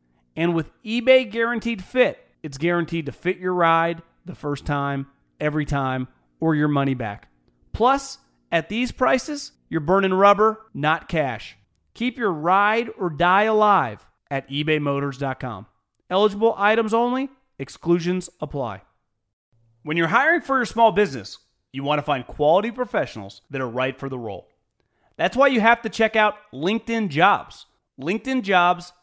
[0.41, 5.05] And with eBay Guaranteed Fit, it's guaranteed to fit your ride the first time,
[5.39, 6.07] every time,
[6.39, 7.27] or your money back.
[7.73, 8.17] Plus,
[8.51, 11.57] at these prices, you're burning rubber, not cash.
[11.93, 15.67] Keep your ride or die alive at ebaymotors.com.
[16.09, 18.81] Eligible items only, exclusions apply.
[19.83, 21.37] When you're hiring for your small business,
[21.71, 24.49] you want to find quality professionals that are right for the role.
[25.17, 27.67] That's why you have to check out LinkedIn Jobs.
[27.99, 28.91] LinkedIn Jobs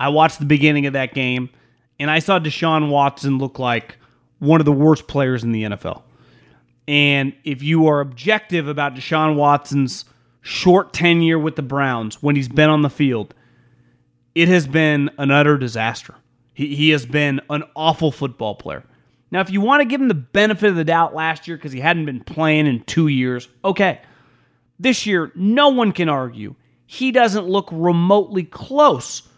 [0.00, 1.50] I watched the beginning of that game
[2.00, 3.98] and I saw Deshaun Watson look like
[4.38, 6.02] one of the worst players in the NFL.
[6.88, 10.06] And if you are objective about Deshaun Watson's
[10.40, 13.34] short tenure with the Browns when he's been on the field,
[14.34, 16.14] it has been an utter disaster.
[16.54, 18.84] He, he has been an awful football player.
[19.30, 21.72] Now, if you want to give him the benefit of the doubt last year because
[21.72, 24.00] he hadn't been playing in two years, okay.
[24.78, 26.54] This year, no one can argue
[26.86, 29.28] he doesn't look remotely close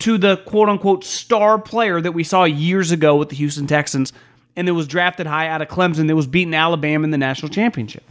[0.00, 4.12] to the quote unquote star player that we saw years ago with the Houston Texans
[4.56, 7.50] and that was drafted high out of Clemson that was beating Alabama in the national
[7.50, 8.02] championship.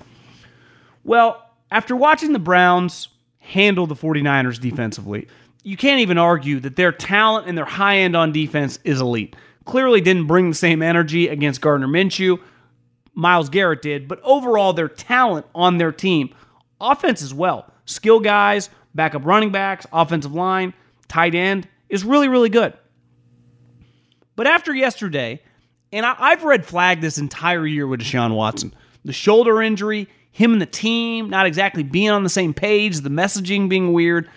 [1.03, 5.27] Well, after watching the Browns handle the 49ers defensively,
[5.63, 9.35] you can't even argue that their talent and their high end on defense is elite.
[9.65, 12.39] clearly didn't bring the same energy against Gardner Minshew.
[13.13, 16.33] Myles Garrett did, but overall, their talent on their team,
[16.79, 20.73] offense as well, skill guys, backup running backs, offensive line,
[21.07, 22.73] tight end, is really, really good.
[24.35, 25.41] But after yesterday,
[25.91, 28.73] and I, have red flagged this entire year with Deshaun Watson,
[29.03, 33.09] the shoulder injury, him and the team not exactly being on the same page, the
[33.09, 34.29] messaging being weird.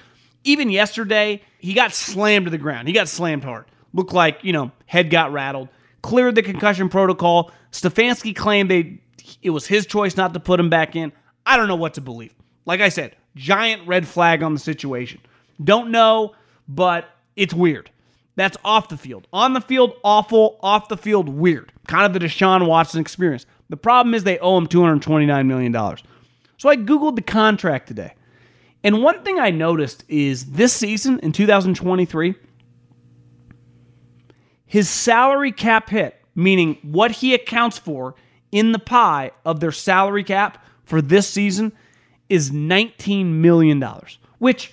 [0.45, 2.89] Even yesterday, he got slammed to the ground.
[2.89, 3.67] He got slammed hard.
[3.93, 5.69] Looked like, you know, head got rattled.
[6.03, 7.53] Cleared the concussion protocol.
[7.71, 8.99] Stefanski claimed they
[9.41, 11.13] it was his choice not to put him back in.
[11.47, 12.35] I don't know what to believe.
[12.65, 15.21] Like I said, giant red flag on the situation.
[15.63, 16.35] Don't know,
[16.69, 17.91] but it's weird.
[18.35, 19.27] That's off the field.
[19.33, 20.59] On the field, awful.
[20.63, 21.73] Off the field, weird.
[21.87, 23.47] Kind of the Deshaun Watson experience.
[23.69, 25.73] The problem is they owe him $229 million.
[26.57, 28.15] So I Googled the contract today.
[28.85, 32.35] And one thing I noticed is this season in 2023,
[34.67, 38.15] his salary cap hit, meaning what he accounts for
[38.51, 41.73] in the pie of their salary cap for this season,
[42.29, 43.85] is $19 million,
[44.39, 44.73] which,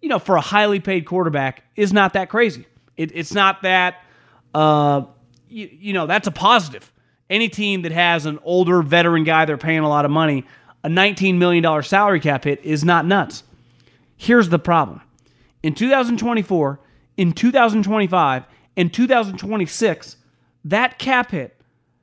[0.00, 2.66] you know, for a highly paid quarterback is not that crazy.
[2.96, 4.02] It, it's not that,
[4.54, 5.02] uh,
[5.48, 6.92] you, you know, that's a positive.
[7.30, 10.44] Any team that has an older veteran guy they're paying a lot of money,
[10.84, 13.42] a $19 million salary cap hit is not nuts.
[14.16, 15.00] Here's the problem
[15.62, 16.80] in 2024,
[17.16, 18.44] in 2025,
[18.76, 20.16] and 2026,
[20.64, 21.60] that cap hit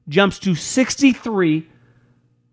[0.07, 1.67] jumps to 63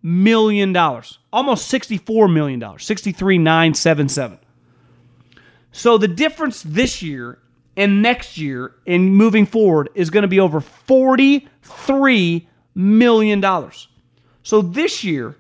[0.02, 4.38] million dollars, almost 64 million dollars, 63,977.
[5.73, 7.39] So the difference this year
[7.77, 13.89] and next year and moving forward is going to be over 43 million dollars.
[14.43, 15.37] So this year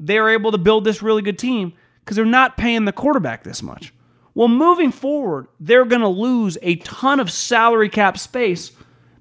[0.00, 1.72] they're able to build this really good team
[2.04, 3.92] because they're not paying the quarterback this much.
[4.34, 8.70] Well, moving forward, they're going to lose a ton of salary cap space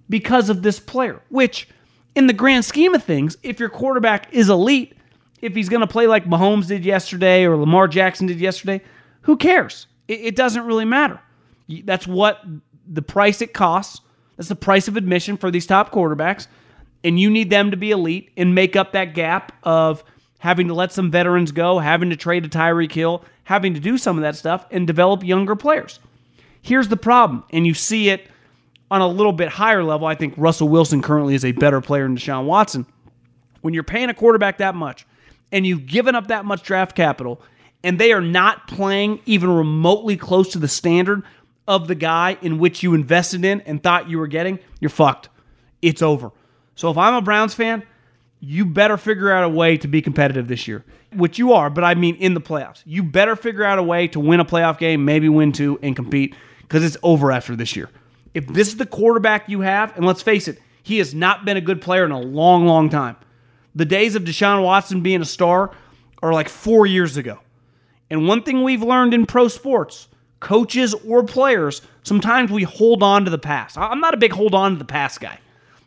[0.09, 1.67] because of this player, which
[2.15, 4.95] in the grand scheme of things, if your quarterback is elite,
[5.41, 8.81] if he's going to play like Mahomes did yesterday or Lamar Jackson did yesterday,
[9.21, 9.87] who cares?
[10.07, 11.19] It, it doesn't really matter.
[11.83, 12.43] That's what
[12.87, 14.01] the price it costs.
[14.35, 16.47] That's the price of admission for these top quarterbacks.
[17.03, 20.03] And you need them to be elite and make up that gap of
[20.39, 23.97] having to let some veterans go, having to trade a Tyreek Hill, having to do
[23.97, 25.99] some of that stuff and develop younger players.
[26.61, 28.29] Here's the problem, and you see it
[28.89, 32.03] on a little bit higher level, I think Russell Wilson currently is a better player
[32.03, 32.85] than Deshaun Watson.
[33.61, 35.05] When you're paying a quarterback that much
[35.51, 37.41] and you've given up that much draft capital
[37.87, 41.23] and they are not playing even remotely close to the standard
[41.69, 45.29] of the guy in which you invested in and thought you were getting, you're fucked.
[45.81, 46.33] It's over.
[46.75, 47.83] So if I'm a Browns fan,
[48.41, 51.85] you better figure out a way to be competitive this year, which you are, but
[51.85, 52.83] I mean in the playoffs.
[52.85, 55.95] You better figure out a way to win a playoff game, maybe win two, and
[55.95, 57.89] compete because it's over after this year.
[58.33, 61.55] If this is the quarterback you have, and let's face it, he has not been
[61.55, 63.15] a good player in a long, long time.
[63.75, 65.71] The days of Deshaun Watson being a star
[66.21, 67.39] are like four years ago.
[68.09, 70.07] And one thing we've learned in pro sports,
[70.39, 73.77] coaches or players, sometimes we hold on to the past.
[73.77, 75.39] I'm not a big hold on to the past guy.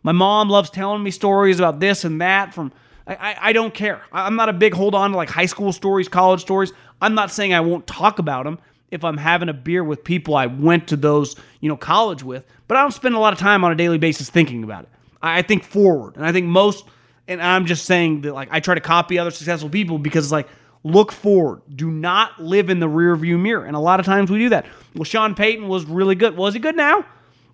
[0.03, 2.73] My mom loves telling me stories about this and that from
[3.07, 4.03] I, I, don't care.
[4.13, 6.73] I'm not a big hold on to like high school stories, college stories.
[7.03, 10.37] I'm not saying I won't talk about them if I'm having a beer with people
[10.37, 13.39] I went to those, you know, college with, but I don't spend a lot of
[13.39, 14.91] time on a daily basis thinking about it.
[15.23, 16.17] I think forward.
[16.17, 16.85] And I think most
[17.27, 20.33] and I'm just saying that like I try to copy other successful people because it's
[20.33, 20.49] like
[20.83, 21.63] look forward.
[21.75, 23.65] Do not live in the rear view mirror.
[23.65, 24.67] And a lot of times we do that.
[24.95, 26.37] Well, Sean Payton was really good.
[26.37, 27.05] Was he good now?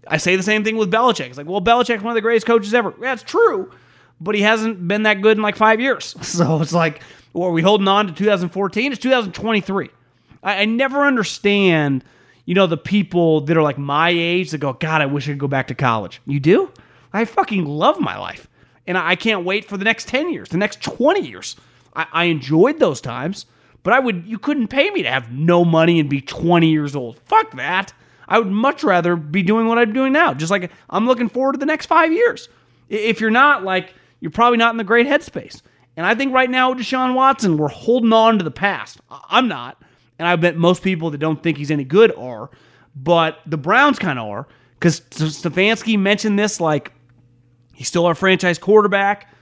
[0.09, 1.29] I say the same thing with Belichick.
[1.29, 2.95] It's like, well, Belichick's one of the greatest coaches ever.
[3.01, 3.73] That's true,
[4.21, 6.15] but he hasn't been that good in like five years.
[6.23, 8.93] So it's like, well, are we holding on to 2014?
[8.93, 9.91] It's 2023.
[10.43, 12.05] I, I never understand,
[12.45, 15.33] you know, the people that are like my age that go, God, I wish I
[15.33, 16.21] could go back to college.
[16.27, 16.73] You do?
[17.13, 18.49] I fucking love my life.
[18.87, 21.57] And I can't wait for the next 10 years, the next 20 years.
[21.97, 23.47] I, I enjoyed those times,
[23.83, 26.95] but I would you couldn't pay me to have no money and be 20 years
[26.95, 27.19] old.
[27.25, 27.93] Fuck that.
[28.29, 30.35] I would much rather be doing what I'm doing now.
[30.35, 32.49] Just like I'm looking forward to the next five years.
[32.89, 35.61] If you're not, like, you're probably not in the great headspace.
[35.97, 39.01] And I think right now with Deshaun Watson, we're holding on to the past.
[39.11, 39.83] I'm not
[40.19, 42.51] and I bet most people that don't think he's any good are,
[42.95, 46.93] but the Browns kind of are because Stefanski mentioned this like
[47.75, 49.33] he's still our franchise quarterback.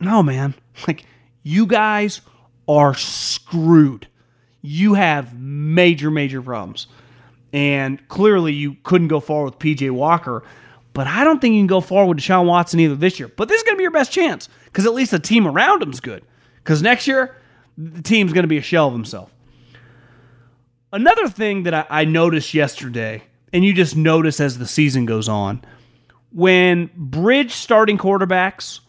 [0.00, 0.54] No, man,
[0.86, 1.04] like
[1.42, 2.20] you guys
[2.68, 4.06] are screwed.
[4.60, 6.86] You have major, major problems.
[7.52, 10.42] And clearly, you couldn't go forward with PJ Walker.
[10.94, 13.28] But I don't think you can go forward with Deshaun Watson either this year.
[13.28, 15.82] But this is going to be your best chance because at least the team around
[15.82, 16.22] him's good.
[16.56, 17.36] Because next year,
[17.76, 19.32] the team's going to be a shell of himself.
[20.92, 23.22] Another thing that I, I noticed yesterday,
[23.52, 25.62] and you just notice as the season goes on,
[26.30, 28.80] when bridge starting quarterbacks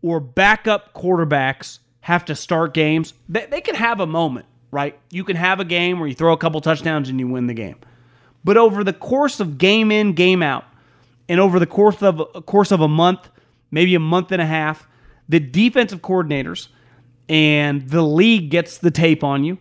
[0.00, 4.98] or backup quarterbacks have to start games, they, they can have a moment, right?
[5.10, 7.54] You can have a game where you throw a couple touchdowns and you win the
[7.54, 7.76] game.
[8.44, 10.64] But over the course of game in, game out,
[11.28, 13.30] and over the course of a course of a month,
[13.70, 14.88] maybe a month and a half,
[15.28, 16.68] the defensive coordinators
[17.28, 19.58] and the league gets the tape on you,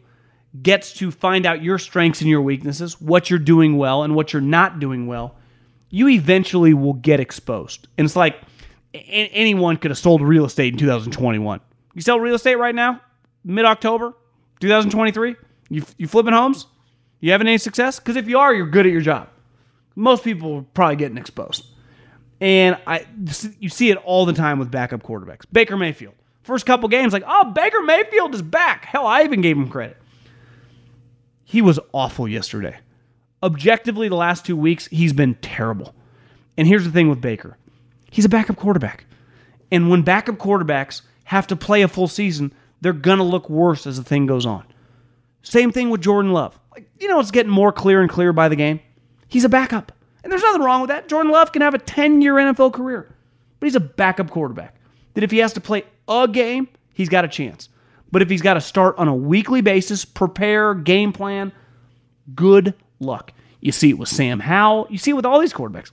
[0.64, 4.34] gets to find out your strengths and your weaknesses, what you're doing well and what
[4.34, 5.36] you're not doing well.
[5.90, 7.88] You eventually will get exposed.
[7.98, 8.42] And it's like
[8.94, 11.62] anyone could have sold real estate in 2021.
[11.94, 13.02] You sell real estate right now,
[13.44, 14.14] mid October,
[14.60, 15.36] 2023.
[15.70, 16.68] You you flipping homes?
[17.20, 18.00] You having any success?
[18.00, 19.30] Because if you are, you're good at your job.
[19.96, 21.66] Most people are probably getting exposed,
[22.40, 23.06] and I
[23.60, 25.42] you see it all the time with backup quarterbacks.
[25.52, 28.86] Baker Mayfield, first couple games, like oh Baker Mayfield is back.
[28.86, 29.98] Hell, I even gave him credit.
[31.44, 32.78] He was awful yesterday.
[33.44, 35.94] Objectively, the last two weeks he's been terrible.
[36.58, 37.58] And here's the thing with Baker
[38.10, 39.06] He's a backup quarterback.
[39.72, 41.02] And when backup quarterbacks
[41.32, 44.46] have to play a full season, they're going to look worse as the thing goes
[44.46, 44.66] on.
[45.44, 46.60] Same thing with Jordan Love.
[46.74, 48.82] Like, you know, it's getting more clear and clear by the game.
[49.30, 49.94] He's a backup.
[50.26, 51.08] And there's nothing wrong with that.
[51.08, 53.16] Jordan Love can have a 10 year NFL career,
[53.62, 54.76] but he's a backup quarterback.
[55.14, 57.70] That if he has to play a game, he's got a chance.
[58.12, 61.54] But if he's got to start on a weekly basis, prepare, game plan,
[62.36, 63.32] good luck.
[63.62, 64.88] You see it with Sam Howell.
[64.90, 65.92] You see it with all these quarterbacks.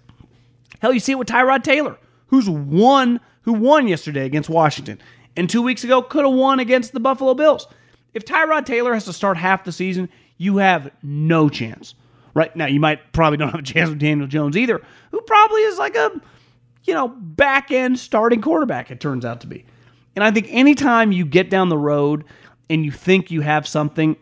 [0.81, 1.97] Hell, you see it with Tyrod Taylor
[2.29, 5.01] who's won, who won yesterday against Washington,
[5.39, 7.69] and two weeks ago could have won against the Buffalo Bills.
[8.13, 11.95] If Tyrod Taylor has to start half the season, you have no chance.
[12.35, 15.63] Right now, you might probably don't have a chance with Daniel Jones either, who probably
[15.63, 16.21] is like a,
[16.85, 18.91] you know, back end starting quarterback.
[18.91, 19.65] It turns out to be,
[20.17, 22.25] and I think anytime you get down the road
[22.69, 24.17] and you think you have something,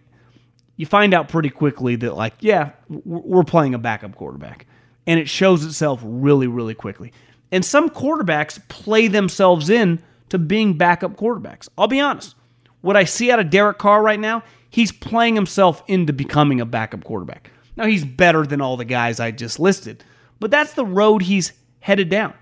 [0.77, 4.67] you find out pretty quickly that like, yeah, we're playing a backup quarterback,
[5.07, 7.13] and it shows itself really, really quickly.
[7.51, 11.69] And some quarterbacks play themselves in to being backup quarterbacks.
[11.77, 12.35] I'll be honest.
[12.81, 16.67] What I see out of Derek Carr right now, he's playing himself into becoming a
[16.67, 17.51] backup quarterback.
[17.77, 20.05] Now, he's better than all the guys I just listed,
[20.41, 22.33] but that's the road he's headed down,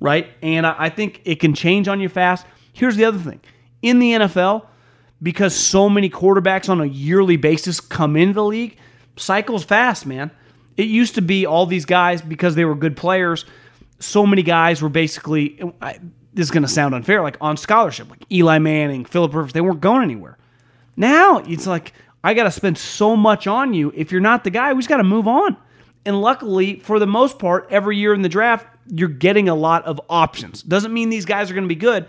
[0.00, 0.28] right?
[0.42, 2.46] And I think it can change on you fast.
[2.72, 3.40] Here's the other thing
[3.82, 4.66] in the NFL,
[5.22, 8.78] because so many quarterbacks on a yearly basis come into the league,
[9.16, 10.30] cycles fast, man.
[10.76, 13.44] It used to be all these guys because they were good players
[14.00, 15.60] so many guys were basically
[16.32, 19.60] this is going to sound unfair like on scholarship like Eli Manning, Philip Rivers, they
[19.60, 20.38] weren't going anywhere.
[20.96, 23.92] Now it's like I got to spend so much on you.
[23.94, 25.56] If you're not the guy, we just got to move on.
[26.04, 29.84] And luckily, for the most part, every year in the draft, you're getting a lot
[29.84, 30.62] of options.
[30.62, 32.06] Doesn't mean these guys are going to be good.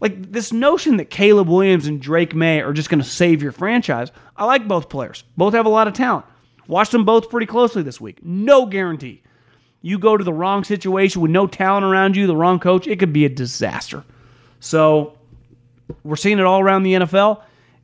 [0.00, 3.52] Like this notion that Caleb Williams and Drake Maye are just going to save your
[3.52, 4.10] franchise.
[4.36, 5.24] I like both players.
[5.36, 6.26] Both have a lot of talent.
[6.66, 8.22] Watched them both pretty closely this week.
[8.22, 9.22] No guarantee.
[9.86, 12.98] You go to the wrong situation with no talent around you, the wrong coach, it
[12.98, 14.02] could be a disaster.
[14.58, 15.16] So
[16.02, 17.40] we're seeing it all around the NFL.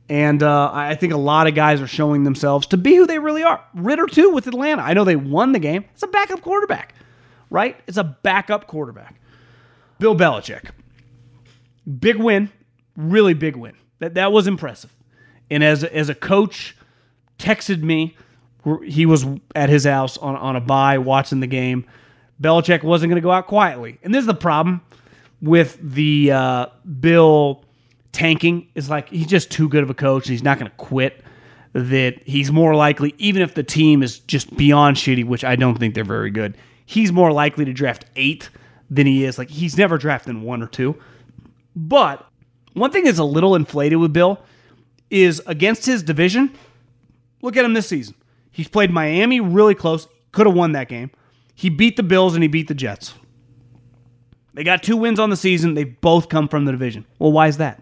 [0.09, 3.19] And uh, I think a lot of guys are showing themselves to be who they
[3.19, 3.63] really are.
[3.73, 4.81] Ridder, too, with Atlanta.
[4.81, 5.85] I know they won the game.
[5.93, 6.93] It's a backup quarterback,
[7.49, 7.79] right?
[7.87, 9.21] It's a backup quarterback.
[9.97, 10.71] Bill Belichick.
[12.01, 12.51] Big win,
[12.97, 13.77] really big win.
[13.99, 14.93] That, that was impressive.
[15.49, 16.75] And as, as a coach,
[17.39, 18.17] texted me
[18.85, 21.85] he was at his house on, on a bye watching the game.
[22.41, 23.99] Belichick wasn't going to go out quietly.
[24.03, 24.81] And this is the problem
[25.41, 26.65] with the uh,
[26.99, 27.63] Bill
[28.11, 30.27] tanking is like he's just too good of a coach.
[30.27, 31.21] He's not going to quit.
[31.73, 35.79] That he's more likely, even if the team is just beyond shitty, which I don't
[35.79, 36.55] think they're very good,
[36.85, 38.51] he's more likely to draft eight
[38.91, 39.39] than he is.
[39.39, 40.95] Like he's never drafted one or two.
[41.75, 42.27] But
[42.73, 44.39] one thing that's a little inflated with Bill
[45.09, 46.53] is against his division.
[47.41, 48.13] Look at him this season.
[48.53, 51.11] He's played Miami really close, could have won that game.
[51.55, 53.15] He beat the Bills and he beat the Jets.
[54.53, 55.73] They got two wins on the season.
[55.73, 57.05] They both come from the division.
[57.17, 57.81] Well, why is that?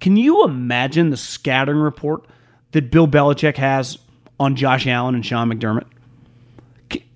[0.00, 2.24] Can you imagine the scattering report
[2.70, 3.98] that Bill Belichick has
[4.38, 5.86] on Josh Allen and Sean McDermott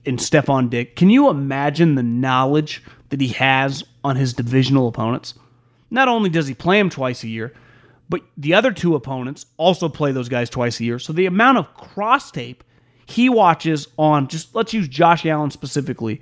[0.05, 0.91] and Stefon Diggs?
[0.97, 5.35] Can you imagine the knowledge that he has on his divisional opponents?
[5.91, 7.53] Not only does he play them twice a year,
[8.09, 10.99] but the other two opponents also play those guys twice a year.
[10.99, 12.65] So the amount of cross tape
[13.11, 16.21] he watches on just let's use Josh Allen specifically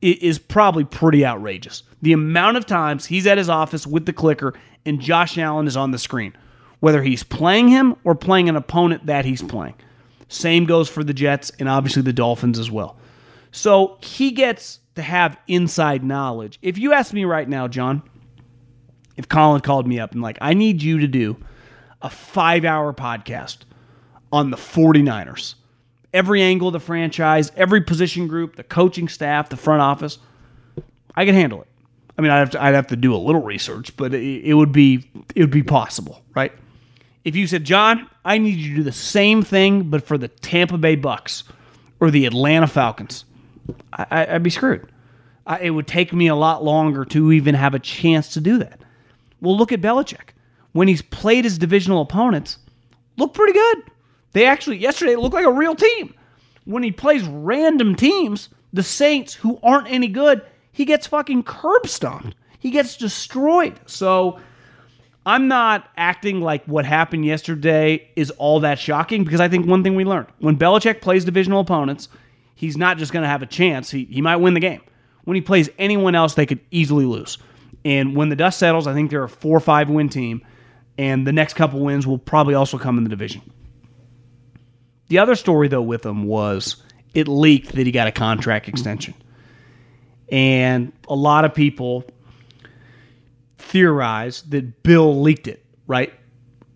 [0.00, 1.82] is probably pretty outrageous.
[2.02, 4.54] The amount of times he's at his office with the clicker
[4.86, 6.36] and Josh Allen is on the screen,
[6.80, 9.74] whether he's playing him or playing an opponent that he's playing.
[10.28, 12.98] Same goes for the Jets and obviously the Dolphins as well.
[13.50, 16.58] So he gets to have inside knowledge.
[16.62, 18.02] If you ask me right now, John,
[19.16, 21.36] if Colin called me up and like, I need you to do
[22.02, 23.58] a five hour podcast
[24.30, 25.54] on the 49ers
[26.12, 30.18] every angle of the franchise, every position group, the coaching staff, the front office.
[31.14, 31.68] I can handle it.
[32.16, 34.54] I mean, I'd have to, I'd have to do a little research, but it, it
[34.54, 36.52] would be it would be possible, right?
[37.24, 40.28] If you said, John, I need you to do the same thing, but for the
[40.28, 41.44] Tampa Bay Bucks
[42.00, 43.24] or the Atlanta Falcons,
[43.92, 44.90] I, would be screwed.
[45.46, 48.58] I, it would take me a lot longer to even have a chance to do
[48.58, 48.80] that.
[49.40, 50.30] Well, look at Belichick.
[50.72, 52.58] When he's played his divisional opponents,
[53.16, 53.82] look pretty good.
[54.38, 56.14] They actually, yesterday, looked like a real team.
[56.64, 61.88] When he plays random teams, the Saints, who aren't any good, he gets fucking curb
[61.88, 62.36] stomped.
[62.60, 63.80] He gets destroyed.
[63.86, 64.38] So
[65.26, 69.82] I'm not acting like what happened yesterday is all that shocking because I think one
[69.82, 72.08] thing we learned when Belichick plays divisional opponents,
[72.54, 73.90] he's not just going to have a chance.
[73.90, 74.82] He, he might win the game.
[75.24, 77.38] When he plays anyone else, they could easily lose.
[77.84, 80.46] And when the dust settles, I think they're a four or five win team,
[80.96, 83.42] and the next couple wins will probably also come in the division.
[85.08, 86.82] The other story, though, with him was
[87.14, 89.14] it leaked that he got a contract extension.
[90.30, 92.04] And a lot of people
[93.56, 96.12] theorize that Bill leaked it, right?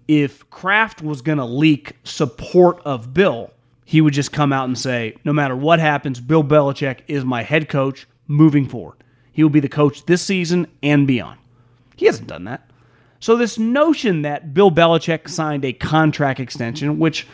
[0.09, 3.53] If Kraft was going to leak support of Bill,
[3.85, 7.43] he would just come out and say, no matter what happens, Bill Belichick is my
[7.43, 8.97] head coach moving forward.
[9.33, 11.39] He will be the coach this season and beyond.
[11.97, 12.70] He hasn't done that.
[13.20, 17.26] So, this notion that Bill Belichick signed a contract extension, which,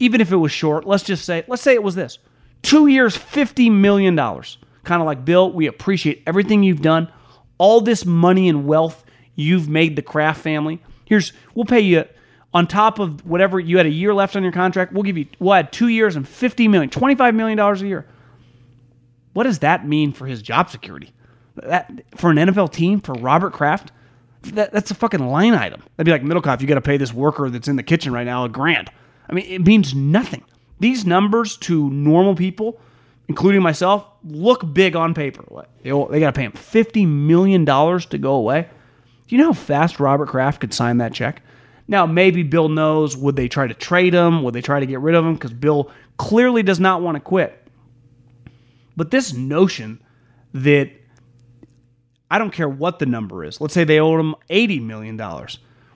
[0.00, 2.18] even if it was short, let's just say, let's say it was this
[2.62, 4.16] two years, $50 million.
[4.16, 7.12] Kind of like, Bill, we appreciate everything you've done,
[7.58, 10.82] all this money and wealth you've made the Kraft family.
[11.04, 12.04] Here's, we'll pay you
[12.52, 14.92] on top of whatever you had a year left on your contract.
[14.92, 18.06] We'll give you, we'll add two years and $50 million, $25 million a year.
[19.32, 21.12] What does that mean for his job security?
[21.56, 23.92] That for an NFL team for Robert Kraft,
[24.42, 25.82] that, that's a fucking line item.
[25.96, 26.60] That'd be like Middlekauff.
[26.60, 28.90] You got to pay this worker that's in the kitchen right now a grand.
[29.30, 30.44] I mean, it means nothing.
[30.80, 32.80] These numbers to normal people,
[33.28, 35.44] including myself, look big on paper.
[35.82, 38.68] They, they got to pay him fifty million dollars to go away.
[39.28, 41.42] Do you know how fast Robert Kraft could sign that check?
[41.86, 43.16] Now, maybe Bill knows.
[43.16, 44.42] Would they try to trade him?
[44.42, 45.34] Would they try to get rid of him?
[45.34, 47.56] Because Bill clearly does not want to quit.
[48.96, 50.00] But this notion
[50.52, 50.90] that
[52.30, 53.60] I don't care what the number is.
[53.60, 55.20] Let's say they owed him $80 million.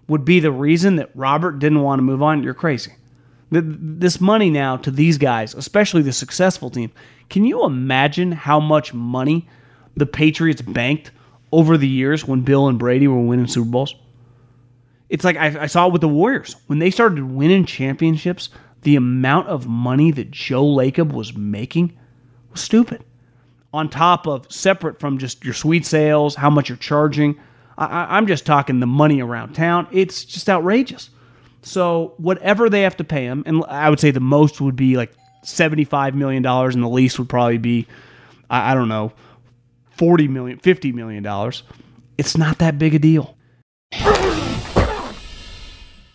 [0.08, 2.42] Would be the reason that Robert didn't want to move on?
[2.42, 2.92] You're crazy.
[3.62, 6.90] This money now to these guys, especially the successful team,
[7.30, 9.48] can you imagine how much money
[9.96, 11.10] the Patriots banked
[11.52, 13.94] over the years when Bill and Brady were winning Super Bowls?
[15.08, 16.56] It's like I, I saw it with the Warriors.
[16.66, 18.48] When they started winning championships,
[18.82, 21.96] the amount of money that Joe Lacob was making
[22.50, 23.04] was stupid
[23.72, 27.38] on top of separate from just your suite sales, how much you're charging.
[27.76, 29.88] I, am just talking the money around town.
[29.90, 31.10] It's just outrageous.
[31.64, 34.96] So whatever they have to pay him, and I would say the most would be
[34.96, 35.12] like
[35.44, 37.86] $75 million, and the least would probably be,
[38.50, 39.12] I, I don't know,
[39.96, 41.62] 40 million, 50 million dollars.
[42.18, 43.36] It's not that big a deal.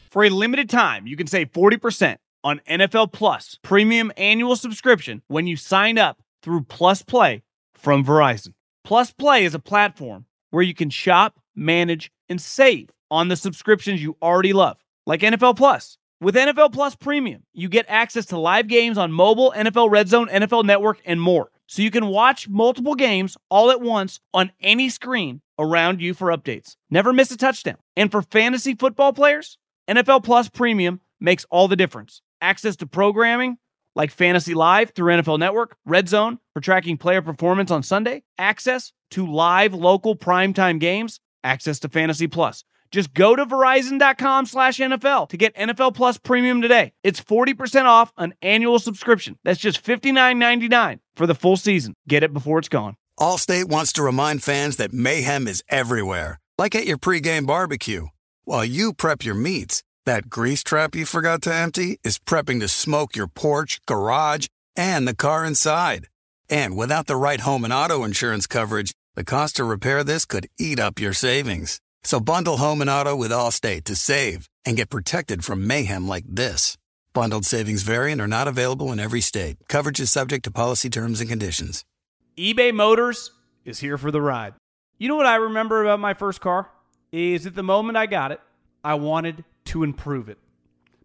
[0.09, 5.45] For a limited time, you can save 40% on NFL Plus premium annual subscription when
[5.45, 7.43] you sign up through Plus Play
[7.73, 8.53] from Verizon.
[8.83, 14.01] Plus Play is a platform where you can shop, manage, and save on the subscriptions
[14.01, 15.97] you already love, like NFL Plus.
[16.21, 20.29] With NFL Plus Premium, you get access to live games on mobile, NFL Red Zone,
[20.29, 21.49] NFL Network, and more.
[21.65, 26.27] So you can watch multiple games all at once on any screen around you for
[26.27, 26.75] updates.
[26.91, 27.77] Never miss a touchdown.
[27.97, 29.57] And for fantasy football players,
[29.89, 32.21] NFL Plus Premium makes all the difference.
[32.39, 33.57] Access to programming
[33.95, 38.93] like Fantasy Live through NFL Network, Red Zone for tracking player performance on Sunday, access
[39.11, 42.63] to live local primetime games, access to Fantasy Plus.
[42.91, 46.93] Just go to Verizon.com slash NFL to get NFL Plus Premium today.
[47.03, 49.37] It's 40% off an annual subscription.
[49.43, 51.93] That's just $59.99 for the full season.
[52.07, 52.95] Get it before it's gone.
[53.19, 58.07] Allstate wants to remind fans that mayhem is everywhere, like at your pregame barbecue.
[58.45, 62.67] While you prep your meats, that grease trap you forgot to empty is prepping to
[62.67, 66.07] smoke your porch, garage, and the car inside.
[66.49, 70.47] And without the right home and auto insurance coverage, the cost to repair this could
[70.57, 71.79] eat up your savings.
[72.09, 76.25] So bundle home and auto with Allstate to save and get protected from mayhem like
[76.27, 76.75] this.
[77.13, 79.57] Bundled savings variant are not available in every state.
[79.67, 81.85] Coverage is subject to policy terms and conditions.
[82.35, 83.29] eBay Motors
[83.63, 84.55] is here for the ride.
[84.97, 86.71] You know what I remember about my first car?
[87.11, 88.41] Is at the moment I got it,
[88.83, 90.39] I wanted to improve it.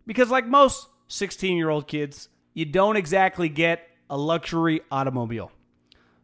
[0.07, 5.53] Because, like most 16 year old kids, you don't exactly get a luxury automobile.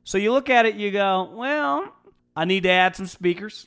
[0.04, 1.94] So you look at it, you go, well,
[2.34, 3.66] I need to add some speakers.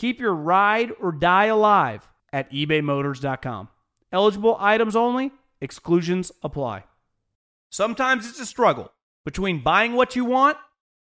[0.00, 3.68] Keep your ride or die alive at ebaymotors.com.
[4.10, 5.30] Eligible items only,
[5.60, 6.84] exclusions apply.
[7.70, 8.94] Sometimes it's a struggle
[9.26, 10.56] between buying what you want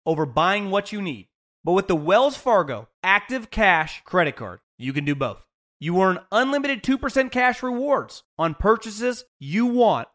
[0.06, 1.28] over buying what you need.
[1.66, 5.44] But with the Wells Fargo Active Cash credit card, you can do both.
[5.82, 10.08] You earn unlimited 2% cash rewards on purchases you want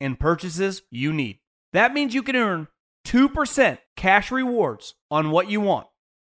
[0.00, 1.40] and purchases you need.
[1.72, 2.68] That means you can earn
[3.08, 5.88] 2% cash rewards on what you want,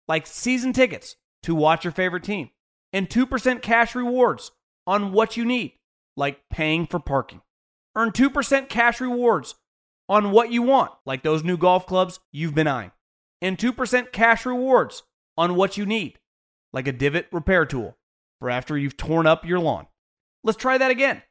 [0.06, 2.50] like season tickets to watch your favorite team,
[2.92, 4.50] and 2% cash rewards
[4.86, 5.74] on what you need,
[6.16, 7.40] like paying for parking.
[7.96, 9.56] Earn 2% cash rewards
[10.08, 12.92] on what you want, like those new golf clubs you've been eyeing,
[13.40, 15.02] and 2% cash rewards
[15.36, 16.18] on what you need,
[16.72, 17.96] like a divot repair tool
[18.38, 19.86] for after you've torn up your lawn.
[20.42, 21.22] Let's try that again.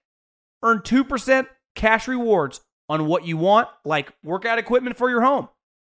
[0.64, 5.50] Earn 2% cash rewards on what you want, like workout equipment for your home,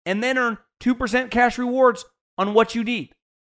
[0.07, 2.05] and then earn 2% cash rewards
[2.37, 3.14] on what you need,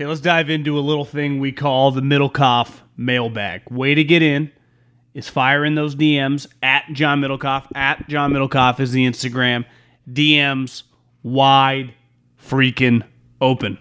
[0.00, 3.70] Okay, let's dive into a little thing we call the Middlekauff mailbag.
[3.70, 4.50] Way to get in
[5.12, 7.66] is firing those DMs at John Middlekauff.
[7.74, 9.66] At John Middlekauff is the Instagram.
[10.10, 10.84] DMs
[11.22, 11.92] wide
[12.42, 13.06] freaking
[13.42, 13.76] open.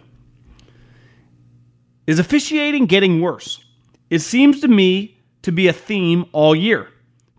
[2.06, 3.64] Is officiating getting worse?
[4.10, 6.90] It seems to me to be a theme all year.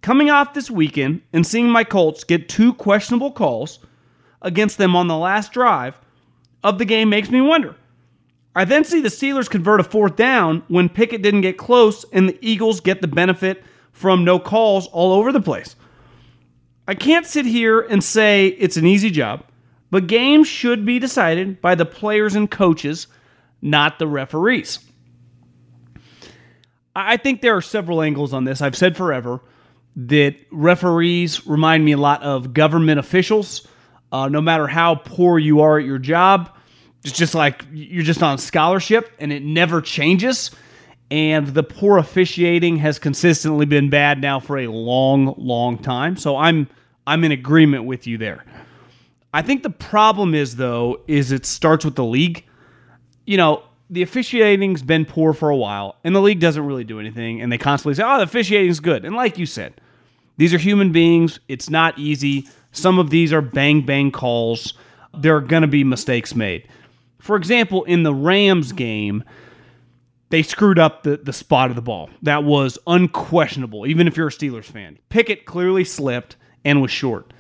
[0.00, 3.80] Coming off this weekend and seeing my Colts get two questionable calls
[4.40, 6.00] against them on the last drive
[6.64, 7.76] of the game makes me wonder.
[8.54, 12.28] I then see the Steelers convert a fourth down when Pickett didn't get close and
[12.28, 15.76] the Eagles get the benefit from no calls all over the place.
[16.88, 19.44] I can't sit here and say it's an easy job,
[19.90, 23.06] but games should be decided by the players and coaches,
[23.62, 24.80] not the referees.
[26.96, 28.60] I think there are several angles on this.
[28.60, 29.40] I've said forever
[29.94, 33.66] that referees remind me a lot of government officials.
[34.10, 36.50] Uh, no matter how poor you are at your job,
[37.04, 40.50] it's just like you're just on scholarship and it never changes.
[41.10, 46.16] And the poor officiating has consistently been bad now for a long, long time.
[46.16, 46.68] So I'm
[47.06, 48.44] I'm in agreement with you there.
[49.32, 52.44] I think the problem is though is it starts with the league.
[53.26, 57.00] You know, the officiating's been poor for a while, and the league doesn't really do
[57.00, 59.80] anything, and they constantly say, "Oh, the officiating's good." And like you said,
[60.36, 61.40] these are human beings.
[61.48, 62.48] It's not easy.
[62.72, 64.74] Some of these are bang bang calls.
[65.18, 66.68] There are going to be mistakes made.
[67.20, 69.24] For example, in the Rams game,
[70.30, 72.10] they screwed up the, the spot of the ball.
[72.22, 74.98] That was unquestionable, even if you're a Steelers fan.
[75.08, 77.32] Pickett clearly slipped and was short.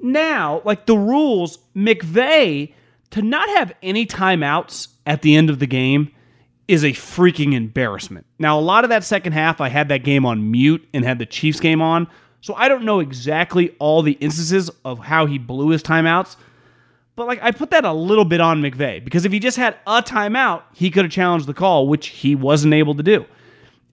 [0.00, 2.74] Now, like the rules, McVay
[3.10, 6.12] to not have any timeouts at the end of the game
[6.68, 8.26] is a freaking embarrassment.
[8.38, 11.18] Now, a lot of that second half, I had that game on mute and had
[11.18, 12.06] the Chiefs game on.
[12.40, 16.36] So I don't know exactly all the instances of how he blew his timeouts.
[17.18, 19.76] But like I put that a little bit on McVay because if he just had
[19.88, 23.26] a timeout, he could have challenged the call, which he wasn't able to do.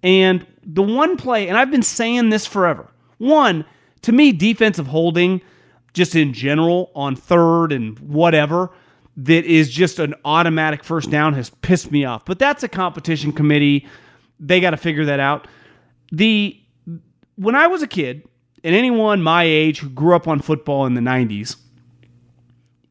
[0.03, 2.87] And the one play, and I've been saying this forever.
[3.17, 3.65] One,
[4.03, 5.41] to me, defensive holding,
[5.91, 8.69] just in general, on third and whatever,
[9.17, 12.25] that is just an automatic first down has pissed me off.
[12.25, 13.87] But that's a competition committee.
[14.39, 15.47] They got to figure that out.
[16.11, 16.61] The
[17.37, 18.27] when I was a kid,
[18.63, 21.55] and anyone my age who grew up on football in the 90s,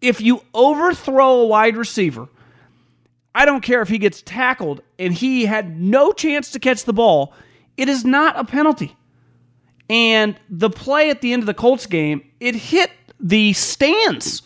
[0.00, 2.28] if you overthrow a wide receiver,
[3.34, 6.92] I don't care if he gets tackled and he had no chance to catch the
[6.92, 7.34] ball,
[7.76, 8.96] it is not a penalty.
[9.90, 12.90] And the play at the end of the Colts game, it hit
[13.20, 14.42] the stands.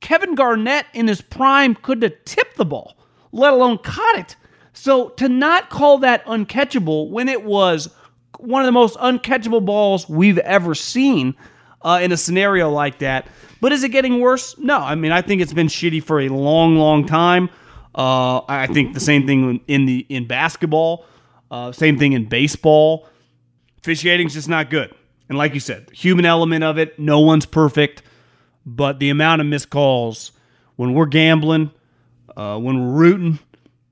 [0.00, 2.96] Kevin Garnett in his prime couldn't have tipped the ball,
[3.32, 4.36] let alone caught it.
[4.72, 7.88] So to not call that uncatchable when it was
[8.38, 11.34] one of the most uncatchable balls we've ever seen
[11.82, 13.26] uh, in a scenario like that.
[13.60, 14.56] But is it getting worse?
[14.58, 14.78] No.
[14.78, 17.50] I mean, I think it's been shitty for a long, long time.
[17.94, 21.04] Uh, I think the same thing in the in basketball,
[21.50, 23.08] uh, same thing in baseball.
[23.78, 24.94] Officiating's just not good.
[25.28, 28.02] And like you said, human element of it, no one's perfect,
[28.64, 30.32] but the amount of missed calls
[30.76, 31.72] when we're gambling,
[32.36, 33.38] uh, when we're rooting,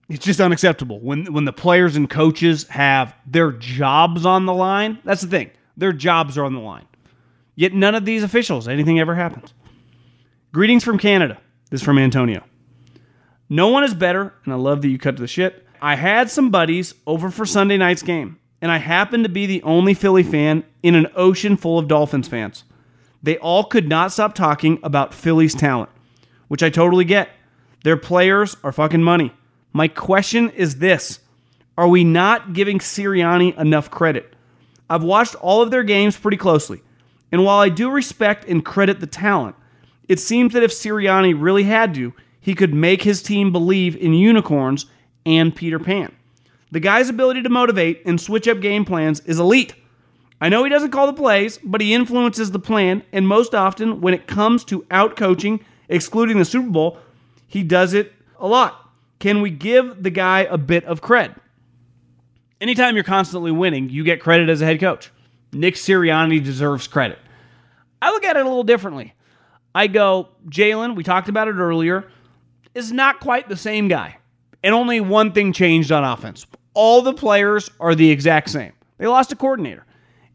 [0.09, 1.01] it's just unacceptable.
[1.01, 5.51] When when the players and coaches have their jobs on the line, that's the thing.
[5.77, 6.87] Their jobs are on the line.
[7.57, 9.55] Yet none of these officials, anything ever happens.
[10.53, 11.39] Greetings from Canada.
[11.71, 12.45] This is from Antonio.
[13.49, 15.67] No one is better, and I love that you cut to the shit.
[15.81, 19.63] I had some buddies over for Sunday night's game, and I happened to be the
[19.63, 22.65] only Philly fan in an ocean full of Dolphins fans.
[23.23, 25.91] They all could not stop talking about Philly's talent,
[26.49, 27.31] which I totally get.
[27.85, 29.33] Their players are fucking money.
[29.73, 31.21] My question is this
[31.79, 34.35] Are we not giving Sirianni enough credit?
[34.89, 36.83] I've watched all of their games pretty closely,
[37.33, 39.57] and while I do respect and credit the talent,
[40.09, 44.15] it seems that if Sirianni really had to, he could make his team believe in
[44.15, 44.87] unicorns
[45.25, 46.15] and Peter Pan.
[46.71, 49.75] The guy's ability to motivate and switch up game plans is elite.
[50.41, 54.01] I know he doesn't call the plays, but he influences the plan, and most often,
[54.01, 56.99] when it comes to out coaching, excluding the Super Bowl,
[57.47, 58.91] he does it a lot.
[59.19, 61.37] Can we give the guy a bit of cred?
[62.61, 65.11] Anytime you're constantly winning, you get credit as a head coach.
[65.53, 67.19] Nick Sirianni deserves credit.
[68.01, 69.15] I look at it a little differently.
[69.75, 72.09] I go, Jalen, we talked about it earlier,
[72.75, 74.19] is not quite the same guy.
[74.63, 76.47] And only one thing changed on offense.
[76.75, 78.73] All the players are the exact same.
[78.99, 79.85] They lost a coordinator.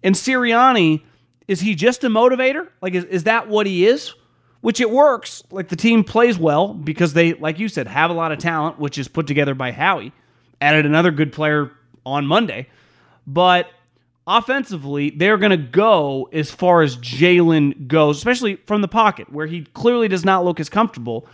[0.03, 1.03] And Sirianni,
[1.47, 2.68] is he just a motivator?
[2.82, 4.14] Like, is, is that what he is?
[4.62, 5.43] which it works.
[5.51, 8.80] Like the team plays well because they, like you said, have a lot of talent,
[8.80, 10.14] which is put together by Howie.
[10.62, 11.72] Added another good player
[12.05, 12.68] on Monday.
[13.28, 13.70] But
[14.28, 19.47] offensively, they're going to go as far as Jalen goes, especially from the pocket, where
[19.47, 21.28] he clearly does not look as comfortable.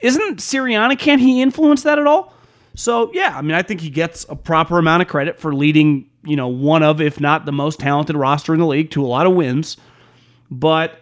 [0.00, 2.34] Isn't Sirianni, can't he influence that at all?
[2.74, 6.08] So, yeah, I mean, I think he gets a proper amount of credit for leading,
[6.24, 9.06] you know, one of, if not the most talented roster in the league to a
[9.06, 9.76] lot of wins.
[10.50, 11.00] But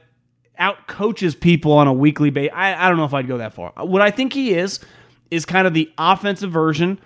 [0.59, 2.53] out coaches people on a weekly basis.
[2.55, 3.73] I, I don't know if I'd go that far.
[3.77, 4.81] What I think he is
[5.31, 6.99] is kind of the offensive version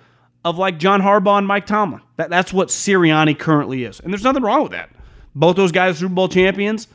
[0.44, 2.02] of like John Harbaugh and Mike Tomlin.
[2.16, 4.00] That, that's what Sirianni currently is.
[4.00, 4.90] And there's nothing wrong with that.
[5.34, 6.88] Both those guys Super Bowl champions.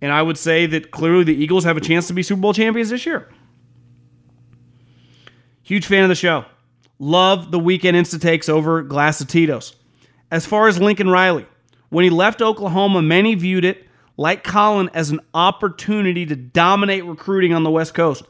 [0.00, 2.54] And I would say that clearly the Eagles have a chance to be Super Bowl
[2.54, 3.28] champions this year.
[5.62, 6.44] Huge fan of the show.
[6.98, 9.76] Love the weekend Insta takes over glass of Tito's.
[10.30, 11.46] As far as Lincoln Riley,
[11.90, 13.86] when he left Oklahoma, many viewed it
[14.16, 18.24] like Colin as an opportunity to dominate recruiting on the West Coast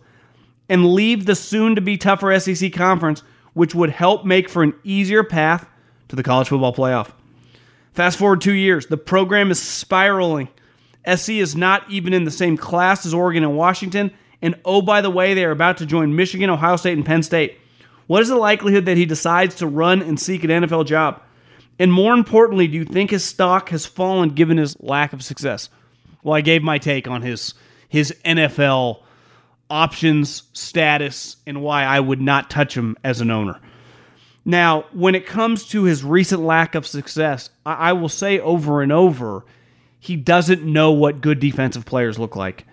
[0.68, 3.22] and leave the soon to be tougher SEC conference,
[3.58, 5.68] which would help make for an easier path
[6.06, 7.10] to the college football playoff.
[7.92, 10.46] Fast forward two years, the program is spiraling.
[11.12, 14.12] SC is not even in the same class as Oregon and Washington.
[14.40, 17.24] And oh, by the way, they are about to join Michigan, Ohio State, and Penn
[17.24, 17.58] State.
[18.06, 21.20] What is the likelihood that he decides to run and seek an NFL job?
[21.80, 25.68] And more importantly, do you think his stock has fallen given his lack of success?
[26.22, 27.54] Well, I gave my take on his
[27.88, 29.02] his NFL
[29.70, 33.60] options status and why I would not touch him as an owner.
[34.44, 38.80] Now, when it comes to his recent lack of success, I, I will say over
[38.82, 39.44] and over,
[40.00, 42.64] he doesn't know what good defensive players look like.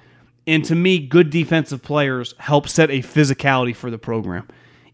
[0.47, 4.47] And to me, good defensive players help set a physicality for the program.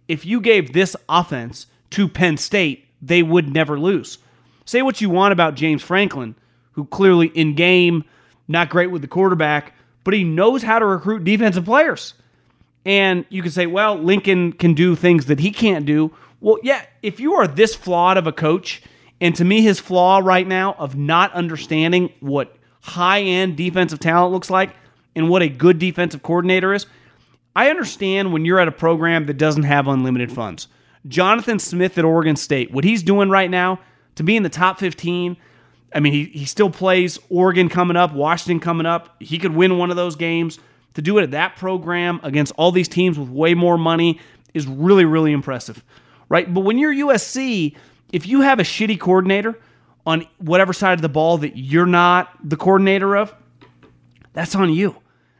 [0.07, 4.17] If you gave this offense to Penn State, they would never lose.
[4.65, 6.35] Say what you want about James Franklin,
[6.71, 8.05] who clearly in game
[8.47, 9.73] not great with the quarterback,
[10.03, 12.13] but he knows how to recruit defensive players.
[12.85, 16.13] And you can say, well, Lincoln can do things that he can't do.
[16.39, 18.81] Well, yeah, if you are this flawed of a coach,
[19.19, 24.33] and to me, his flaw right now of not understanding what high end defensive talent
[24.33, 24.75] looks like
[25.15, 26.87] and what a good defensive coordinator is,
[27.55, 30.67] I understand when you're at a program that doesn't have unlimited funds.
[31.07, 33.79] Jonathan Smith at Oregon State, what he's doing right now
[34.15, 35.37] to be in the top 15,
[35.93, 39.15] I mean, he, he still plays Oregon coming up, Washington coming up.
[39.21, 40.59] He could win one of those games.
[40.95, 44.19] To do it at that program against all these teams with way more money
[44.53, 45.83] is really, really impressive,
[46.27, 46.53] right?
[46.53, 47.75] But when you're USC,
[48.11, 49.57] if you have a shitty coordinator
[50.05, 53.33] on whatever side of the ball that you're not the coordinator of,
[54.33, 54.95] that's on you.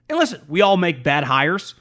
[0.10, 1.76] And listen, we all make bad hires.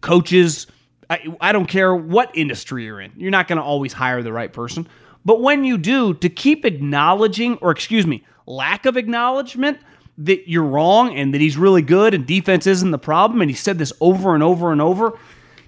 [0.00, 0.66] Coaches,
[1.08, 4.32] I, I don't care what industry you're in, you're not going to always hire the
[4.32, 4.88] right person.
[5.24, 9.78] But when you do, to keep acknowledging, or excuse me, lack of acknowledgement
[10.18, 13.56] that you're wrong and that he's really good and defense isn't the problem, and he
[13.56, 15.18] said this over and over and over.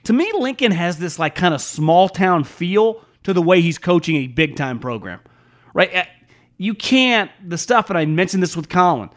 [0.04, 3.78] To me, Lincoln has this like kind of small town feel to the way he's
[3.78, 5.20] coaching a big time program,
[5.72, 6.08] right?
[6.58, 9.10] You can't, the stuff, and I mentioned this with Colin,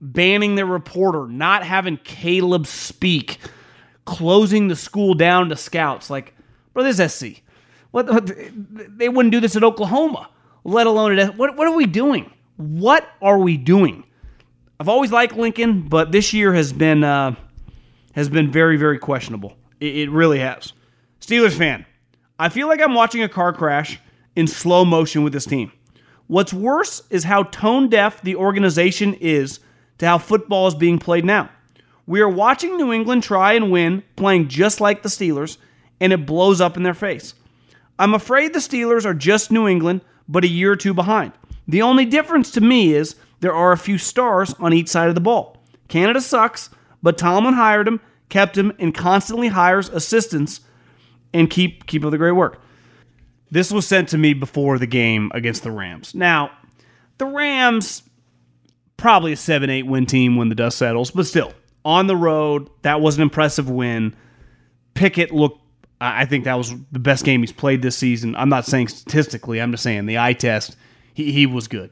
[0.00, 3.38] banning the reporter, not having Caleb speak,
[4.04, 6.10] closing the school down to scouts.
[6.10, 6.34] Like,
[6.72, 7.42] bro, this is SC.
[7.94, 10.28] What, what they wouldn't do this at Oklahoma,
[10.64, 12.28] let alone at what what are we doing?
[12.56, 14.02] What are we doing?
[14.80, 17.36] I've always liked Lincoln, but this year has been uh,
[18.16, 19.56] has been very very questionable.
[19.78, 20.72] It, it really has.
[21.20, 21.86] Steelers fan,
[22.36, 24.00] I feel like I'm watching a car crash
[24.34, 25.70] in slow motion with this team.
[26.26, 29.60] What's worse is how tone deaf the organization is
[29.98, 31.48] to how football is being played now.
[32.08, 35.58] We are watching New England try and win, playing just like the Steelers,
[36.00, 37.34] and it blows up in their face.
[37.98, 41.32] I'm afraid the Steelers are just New England, but a year or two behind.
[41.68, 45.14] The only difference to me is there are a few stars on each side of
[45.14, 45.62] the ball.
[45.88, 46.70] Canada sucks,
[47.02, 50.60] but Tomlin hired him, kept him, and constantly hires assistants
[51.32, 52.60] and keep keep up the great work.
[53.50, 56.14] This was sent to me before the game against the Rams.
[56.14, 56.50] Now,
[57.18, 58.02] the Rams
[58.96, 61.52] probably a 7-8 win team when the dust settles, but still,
[61.84, 64.16] on the road, that was an impressive win.
[64.94, 65.60] Pickett looked
[66.00, 68.34] I think that was the best game he's played this season.
[68.36, 70.76] I'm not saying statistically, I'm just saying the eye test,
[71.14, 71.90] he, he was good.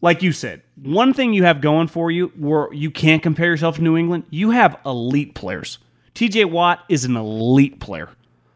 [0.00, 3.76] Like you said, one thing you have going for you where you can't compare yourself
[3.76, 5.78] to New England, you have elite players.
[6.14, 8.08] TJ Watt is an elite player.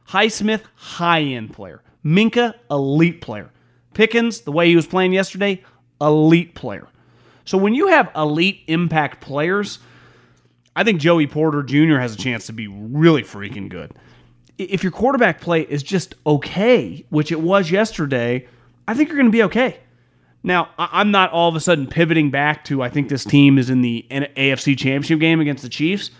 [0.09, 1.83] Highsmith, high end player.
[2.05, 3.51] Minkah, elite player.
[3.95, 5.63] Pickens, the way he was playing yesterday,
[6.01, 6.87] elite player.
[7.45, 9.79] So when you have elite impact players,
[10.77, 11.99] I think Joey Porter Jr.
[11.99, 13.93] has a chance to be really freaking good.
[14.59, 18.47] If your quarterback play is just okay, which it was yesterday,
[18.87, 19.79] I think you're going to be okay.
[20.45, 23.71] Now, I'm not all of a sudden pivoting back to I think this team is
[23.71, 26.11] in the AFC Championship game against the Chiefs.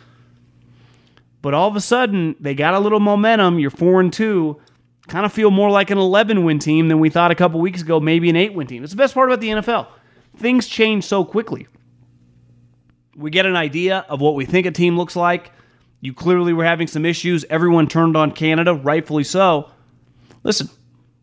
[1.43, 3.59] But all of a sudden, they got a little momentum.
[3.59, 4.61] You're 4 and 2.
[5.09, 7.83] Kind of feel more like an 11 win team than we thought a couple weeks
[7.83, 8.85] ago, maybe an 8 win team.
[8.85, 9.89] It's the best part about the NFL.
[10.37, 11.67] Things change so quickly.
[13.17, 15.51] We get an idea of what we think a team looks like.
[16.03, 17.45] You clearly were having some issues.
[17.49, 19.71] Everyone turned on Canada, rightfully so.
[20.43, 20.69] Listen,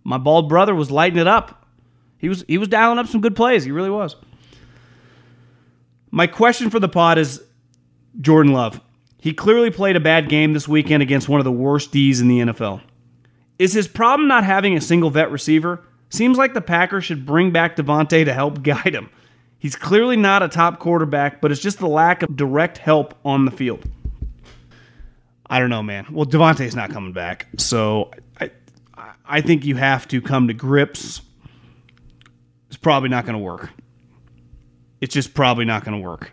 [0.05, 1.67] my bald brother was lighting it up.
[2.17, 3.65] He was he was dialing up some good plays.
[3.65, 4.15] He really was.
[6.11, 7.43] My question for the pod is
[8.19, 8.79] Jordan Love.
[9.21, 12.29] He clearly played a bad game this weekend against one of the worst D's in
[12.29, 12.81] the NFL.
[13.59, 15.83] Is his problem not having a single vet receiver?
[16.09, 19.09] Seems like the Packers should bring back Davante to help guide him.
[19.59, 23.43] He's clearly not a top quarterback, but it's just the lack of direct help on
[23.43, 23.83] the field.
[25.49, 26.05] I don't know, man.
[26.11, 28.51] Well, Davante's not coming back, so I,
[29.25, 31.21] I think you have to come to grips.
[32.67, 33.69] It's probably not going to work.
[35.01, 36.31] It's just probably not going to work.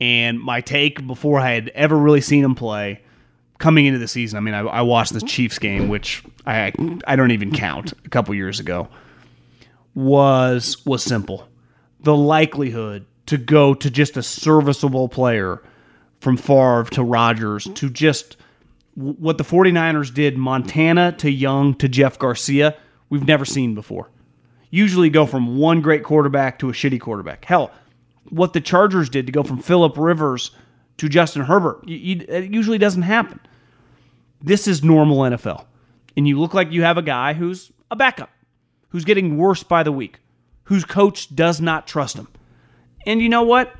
[0.00, 3.02] And my take before I had ever really seen him play,
[3.58, 6.72] coming into the season, I mean, I, I watched the Chiefs game, which I
[7.06, 8.88] I don't even count a couple years ago,
[9.94, 11.46] was was simple.
[12.00, 15.62] The likelihood to go to just a serviceable player
[16.20, 18.36] from Favre to Rodgers to just
[18.94, 22.76] what the 49ers did Montana to Young to Jeff Garcia,
[23.08, 24.10] we've never seen before.
[24.70, 27.44] Usually go from one great quarterback to a shitty quarterback.
[27.44, 27.70] Hell,
[28.28, 30.50] what the Chargers did to go from Philip Rivers
[30.98, 33.40] to Justin Herbert, it usually doesn't happen.
[34.42, 35.64] This is normal NFL.
[36.16, 38.30] And you look like you have a guy who's a backup,
[38.88, 40.20] who's getting worse by the week,
[40.64, 42.28] whose coach does not trust him.
[43.06, 43.74] And you know what?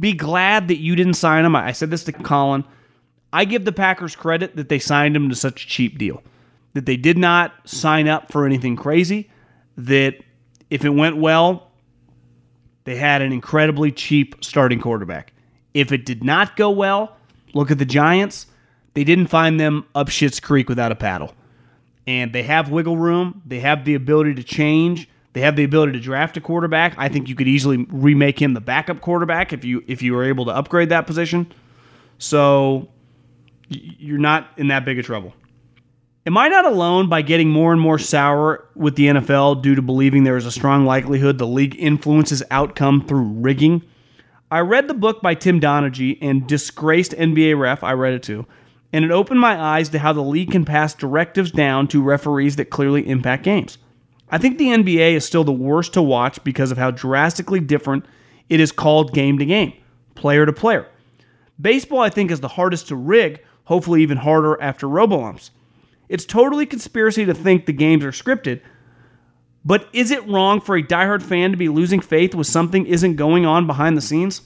[0.00, 1.54] Be glad that you didn't sign him.
[1.54, 2.64] I said this to Colin.
[3.32, 6.22] I give the Packers credit that they signed him to such a cheap deal,
[6.74, 9.30] that they did not sign up for anything crazy,
[9.76, 10.16] that
[10.70, 11.70] if it went well,
[12.84, 15.32] they had an incredibly cheap starting quarterback.
[15.72, 17.16] If it did not go well,
[17.54, 18.46] look at the Giants.
[18.94, 21.34] They didn't find them up Shit's Creek without a paddle.
[22.06, 23.42] And they have wiggle room.
[23.46, 25.08] They have the ability to change.
[25.34, 26.94] They have the ability to draft a quarterback.
[26.96, 30.24] I think you could easily remake him the backup quarterback if you if you were
[30.24, 31.52] able to upgrade that position.
[32.18, 32.88] So
[33.68, 35.34] you're not in that big of trouble.
[36.24, 39.82] Am I not alone by getting more and more sour with the NFL due to
[39.82, 43.82] believing there is a strong likelihood the league influences outcome through rigging?
[44.50, 48.46] I read the book by Tim Donaghy and Disgraced NBA Ref, I read it too,
[48.92, 52.56] and it opened my eyes to how the league can pass directives down to referees
[52.56, 53.78] that clearly impact games.
[54.34, 58.04] I think the NBA is still the worst to watch because of how drastically different
[58.48, 59.74] it is called game to game,
[60.16, 60.88] player to player.
[61.60, 65.52] Baseball, I think, is the hardest to rig, hopefully, even harder after robo-umps.
[66.08, 68.60] It's totally conspiracy to think the games are scripted,
[69.64, 73.14] but is it wrong for a diehard fan to be losing faith with something isn't
[73.14, 74.42] going on behind the scenes?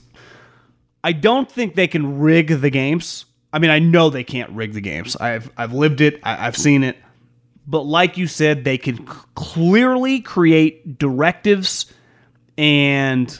[1.03, 3.25] I don't think they can rig the games.
[3.51, 5.15] I mean, I know they can't rig the games.
[5.15, 6.19] I've I've lived it.
[6.21, 6.95] I've seen it.
[7.69, 9.05] But like you said, they can
[9.35, 11.85] clearly create directives
[12.57, 13.39] and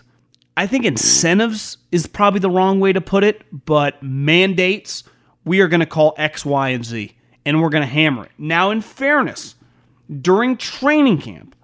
[0.55, 5.03] I think incentives is probably the wrong way to put it, but mandates,
[5.45, 7.15] we are going to call X, Y, and Z,
[7.45, 8.31] and we're going to hammer it.
[8.37, 9.55] Now, in fairness,
[10.21, 11.55] during training camp,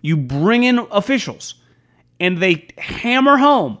[0.00, 1.54] you bring in officials
[2.18, 3.78] and they hammer home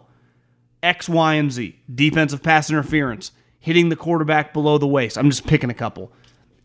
[0.82, 1.78] X, Y, and Z.
[1.92, 5.18] Defensive pass interference, hitting the quarterback below the waist.
[5.18, 6.12] I'm just picking a couple.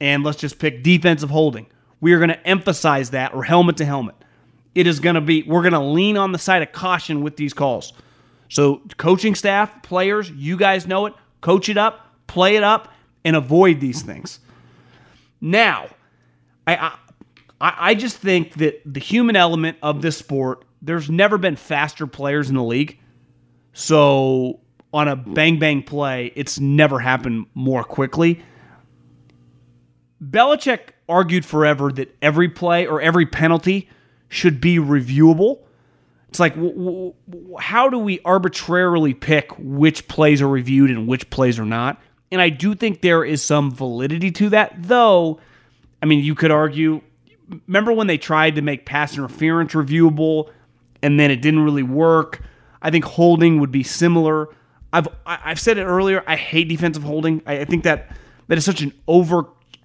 [0.01, 1.67] And let's just pick defensive holding.
[2.01, 4.15] We are going to emphasize that, or helmet to helmet.
[4.73, 7.35] It is going to be, we're going to lean on the side of caution with
[7.35, 7.93] these calls.
[8.47, 11.13] So, coaching staff, players, you guys know it.
[11.41, 12.91] Coach it up, play it up,
[13.23, 14.39] and avoid these things.
[15.41, 15.87] Now,
[16.65, 16.93] I,
[17.61, 22.07] I, I just think that the human element of this sport, there's never been faster
[22.07, 22.99] players in the league.
[23.73, 24.61] So,
[24.93, 28.41] on a bang bang play, it's never happened more quickly.
[30.23, 33.89] Belichick argued forever that every play or every penalty
[34.27, 35.59] should be reviewable.
[36.29, 41.29] It's like, w- w- how do we arbitrarily pick which plays are reviewed and which
[41.29, 41.99] plays are not?
[42.31, 45.39] And I do think there is some validity to that, though.
[46.03, 47.01] I mean, you could argue.
[47.67, 50.51] Remember when they tried to make pass interference reviewable,
[51.01, 52.41] and then it didn't really work?
[52.81, 54.49] I think holding would be similar.
[54.93, 56.23] I've I've said it earlier.
[56.27, 57.41] I hate defensive holding.
[57.47, 58.15] I, I think that
[58.47, 58.93] that is such an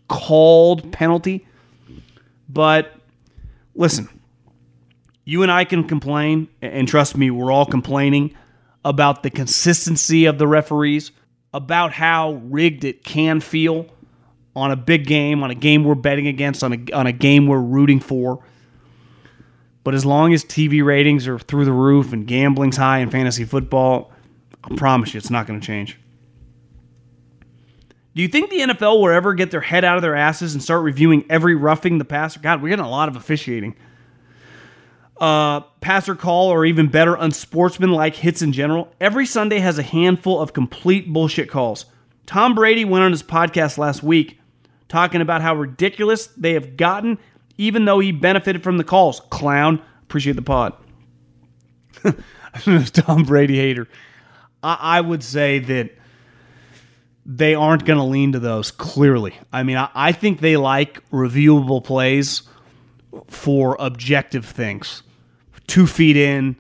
[0.09, 1.47] overcalled penalty.
[2.49, 2.93] But
[3.75, 4.09] listen,
[5.25, 8.35] you and I can complain, and trust me, we're all complaining
[8.85, 11.11] about the consistency of the referees,
[11.53, 13.87] about how rigged it can feel
[14.55, 17.47] on a big game, on a game we're betting against, on a, on a game
[17.47, 18.45] we're rooting for.
[19.83, 23.45] But as long as TV ratings are through the roof and gambling's high in fantasy
[23.45, 24.13] football,
[24.63, 25.99] I promise you it's not going to change.
[28.15, 30.63] Do you think the NFL will ever get their head out of their asses and
[30.63, 32.41] start reviewing every roughing the passer?
[32.41, 33.75] God, we're getting a lot of officiating
[35.21, 38.93] uh, passer call or even better, unsportsmanlike hits in general.
[39.01, 41.87] Every Sunday has a handful of complete bullshit calls.
[42.27, 44.39] Tom Brady went on his podcast last week
[44.89, 47.19] talking about how ridiculous they have gotten,
[47.59, 49.21] even though he benefited from the calls.
[49.31, 50.75] Clown, appreciate the pod.
[52.93, 53.89] Tom Brady hater.
[54.63, 55.91] I, I would say that
[57.27, 59.35] they aren't going to lean to those clearly.
[59.53, 62.43] I mean, I, I think they like reviewable plays
[63.29, 65.03] for objective things.
[65.67, 66.57] Two feet in,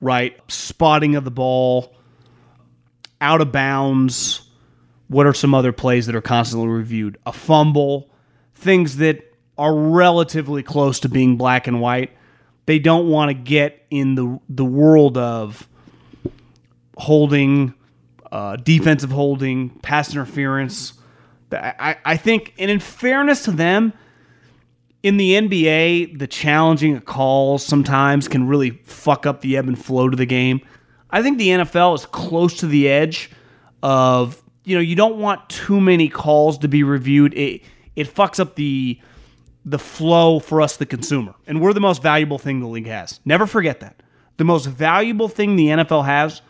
[0.00, 0.38] right?
[0.48, 1.94] Spotting of the ball,
[3.20, 4.42] out of bounds.
[5.08, 7.18] What are some other plays that are constantly reviewed?
[7.26, 8.10] A fumble,
[8.54, 9.24] things that
[9.56, 12.12] are relatively close to being black and white.
[12.66, 15.66] They don't want to get in the the world of
[16.98, 17.74] holding,
[18.32, 20.94] uh, defensive holding, pass interference.
[21.52, 23.92] I, I think, and in fairness to them,
[25.02, 30.08] in the NBA, the challenging calls sometimes can really fuck up the ebb and flow
[30.08, 30.60] to the game.
[31.10, 33.30] I think the NFL is close to the edge
[33.82, 37.32] of, you know, you don't want too many calls to be reviewed.
[37.34, 37.62] It
[37.96, 39.00] it fucks up the
[39.64, 41.34] the flow for us the consumer.
[41.46, 43.20] And we're the most valuable thing the league has.
[43.24, 44.02] Never forget that.
[44.36, 46.42] The most valuable thing the NFL has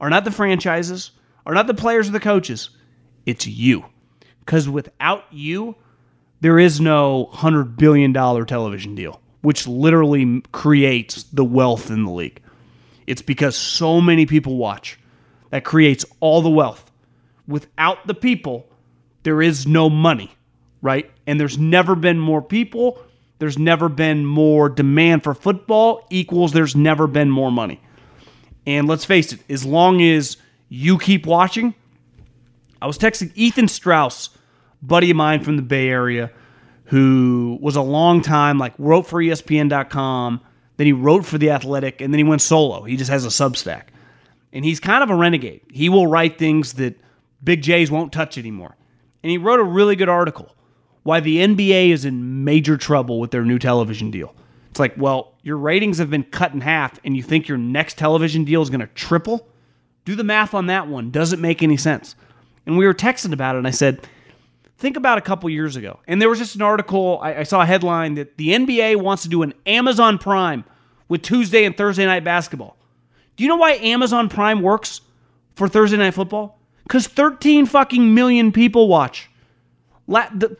[0.00, 1.10] are not the franchises,
[1.46, 2.70] are not the players or the coaches.
[3.26, 3.84] It's you.
[4.46, 5.76] Cuz without you,
[6.40, 12.40] there is no $100 billion television deal, which literally creates the wealth in the league.
[13.06, 14.98] It's because so many people watch
[15.50, 16.90] that creates all the wealth.
[17.46, 18.66] Without the people,
[19.22, 20.30] there is no money,
[20.82, 21.10] right?
[21.26, 22.98] And there's never been more people.
[23.38, 27.80] There's never been more demand for football, equals there's never been more money.
[28.66, 30.36] And let's face it, as long as
[30.74, 31.74] you keep watching,
[32.82, 34.30] I was texting Ethan Strauss
[34.82, 36.30] buddy of mine from the Bay Area
[36.86, 40.40] who was a long time like wrote for ESPN.com,
[40.76, 42.82] then he wrote for the Athletic, and then he went solo.
[42.82, 43.84] He just has a Substack,
[44.52, 45.62] and he's kind of a renegade.
[45.70, 46.98] He will write things that
[47.42, 48.76] Big J's won't touch anymore.
[49.22, 50.54] And he wrote a really good article
[51.04, 54.34] why the NBA is in major trouble with their new television deal.
[54.70, 57.96] It's like, well, your ratings have been cut in half, and you think your next
[57.96, 59.48] television deal is going to triple?
[60.04, 61.10] Do the math on that one.
[61.10, 62.14] Doesn't make any sense.
[62.66, 64.06] And we were texting about it, and I said,
[64.78, 67.18] think about a couple years ago, and there was just an article.
[67.22, 70.64] I, I, saw a headline that the NBA wants to do an Amazon Prime
[71.08, 72.76] with Tuesday and Thursday night basketball.
[73.36, 75.00] Do you know why Amazon Prime works
[75.54, 76.58] for Thursday night football?
[76.84, 79.30] Because 13 fucking million people watch.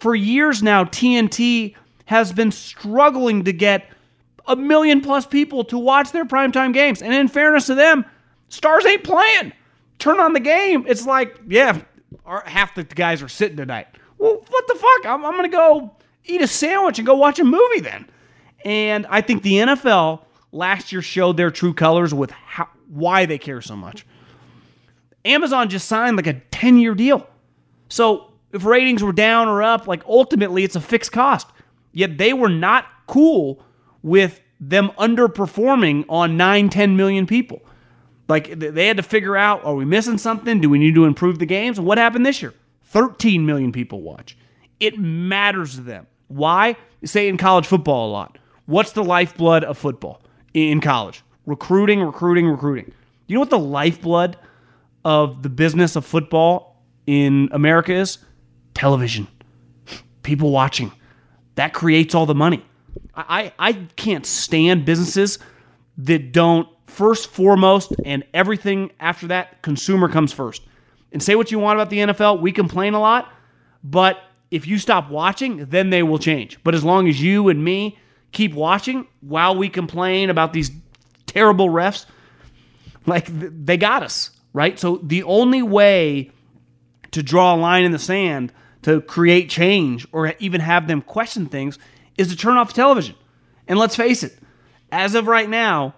[0.00, 1.74] For years now, TNT
[2.06, 3.90] has been struggling to get
[4.46, 7.02] a million plus people to watch their primetime games.
[7.02, 8.04] And in fairness to them,
[8.54, 9.52] stars ain't playing.
[9.98, 10.84] Turn on the game.
[10.86, 11.80] It's like, yeah,
[12.44, 13.88] half the guys are sitting tonight
[14.24, 15.06] well, what the fuck?
[15.06, 18.08] I'm, I'm going to go eat a sandwich and go watch a movie then.
[18.64, 23.38] And I think the NFL last year showed their true colors with how, why they
[23.38, 24.06] care so much.
[25.24, 27.26] Amazon just signed like a 10 year deal.
[27.88, 31.46] So if ratings were down or up, like ultimately it's a fixed cost.
[31.92, 33.62] Yet they were not cool
[34.02, 37.62] with them underperforming on 9, 10 million people.
[38.28, 40.60] Like they had to figure out are we missing something?
[40.60, 41.78] Do we need to improve the games?
[41.78, 42.54] What happened this year?
[42.84, 44.36] 13 million people watch.
[44.80, 46.06] It matters to them.
[46.28, 46.76] Why?
[47.04, 48.38] say in college football a lot.
[48.66, 50.22] What's the lifeblood of football
[50.54, 51.22] in college?
[51.46, 52.92] Recruiting, recruiting, recruiting.
[53.26, 54.36] You know what the lifeblood
[55.04, 58.18] of the business of football in America is?
[58.72, 59.28] Television.
[60.22, 60.92] People watching.
[61.56, 62.64] That creates all the money.
[63.14, 65.38] I, I can't stand businesses
[65.98, 70.62] that don't first, foremost, and everything after that, consumer comes first.
[71.12, 73.32] And say what you want about the NFL, we complain a lot,
[73.82, 76.58] but if you stop watching, then they will change.
[76.62, 77.98] But as long as you and me
[78.32, 80.70] keep watching while we complain about these
[81.26, 82.06] terrible refs,
[83.06, 84.78] like they got us, right?
[84.78, 86.30] So the only way
[87.10, 91.46] to draw a line in the sand to create change or even have them question
[91.46, 91.78] things
[92.16, 93.16] is to turn off the television.
[93.66, 94.38] And let's face it,
[94.92, 95.94] as of right now,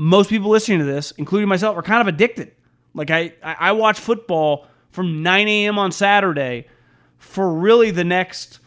[0.00, 2.52] most people listening to this, including myself, are kind of addicted.
[2.94, 5.76] Like I, I watch football from 9 a.m.
[5.76, 6.68] on Saturday
[7.16, 8.60] for really the next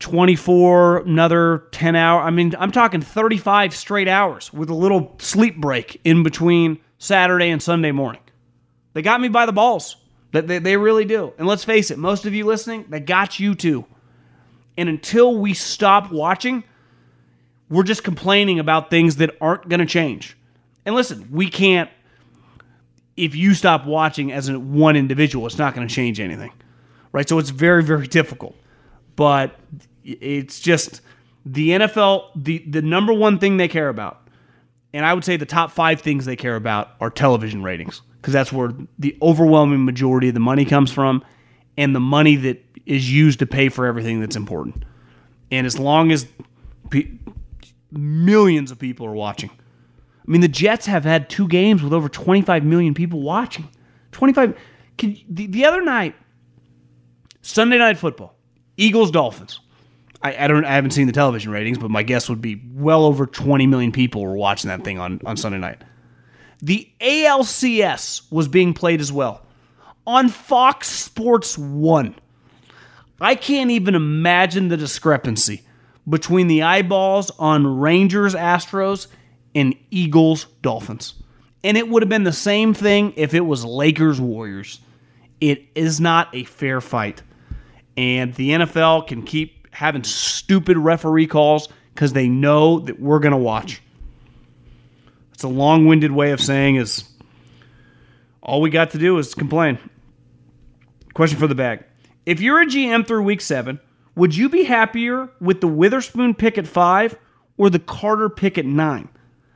[0.00, 2.20] 24, another 10 hour.
[2.20, 7.48] I mean, I'm talking 35 straight hours with a little sleep break in between Saturday
[7.48, 8.20] and Sunday morning.
[8.92, 9.96] They got me by the balls.
[10.32, 11.32] They, they, they really do.
[11.38, 13.86] And let's face it, most of you listening, they got you too.
[14.76, 16.64] And until we stop watching,
[17.70, 20.36] we're just complaining about things that aren't going to change.
[20.86, 21.90] And listen, we can't,
[23.16, 26.52] if you stop watching as a, one individual, it's not going to change anything.
[27.12, 27.28] Right?
[27.28, 28.56] So it's very, very difficult.
[29.16, 29.58] But
[30.04, 31.00] it's just
[31.44, 34.28] the NFL, the, the number one thing they care about,
[34.92, 38.32] and I would say the top five things they care about are television ratings, because
[38.32, 41.24] that's where the overwhelming majority of the money comes from
[41.76, 44.84] and the money that is used to pay for everything that's important.
[45.50, 46.26] And as long as
[47.90, 49.50] millions of people are watching,
[50.28, 53.68] I mean, the Jets have had two games with over 25 million people watching.
[54.12, 54.58] 25.
[54.98, 56.14] Can, the, the other night,
[57.40, 58.36] Sunday night football,
[58.76, 59.60] Eagles Dolphins.
[60.22, 63.04] I, I, don't I haven't seen the television ratings, but my guess would be well
[63.04, 65.82] over 20 million people were watching that thing on, on Sunday night.
[66.60, 69.46] The ALCS was being played as well
[70.06, 72.16] on Fox Sports 1.
[73.20, 75.62] I can't even imagine the discrepancy
[76.08, 79.08] between the eyeballs on Rangers Astros
[79.54, 81.14] and Eagles Dolphins.
[81.64, 84.80] And it would have been the same thing if it was Lakers Warriors.
[85.40, 87.22] It is not a fair fight.
[87.96, 93.32] And the NFL can keep having stupid referee calls because they know that we're going
[93.32, 93.82] to watch.
[95.32, 97.08] It's a long winded way of saying is
[98.42, 99.78] all we got to do is complain.
[101.14, 101.84] Question for the bag.
[102.24, 103.80] If you're a GM through week seven,
[104.18, 107.16] would you be happier with the Witherspoon pick at five
[107.56, 109.08] or the Carter pick at nine?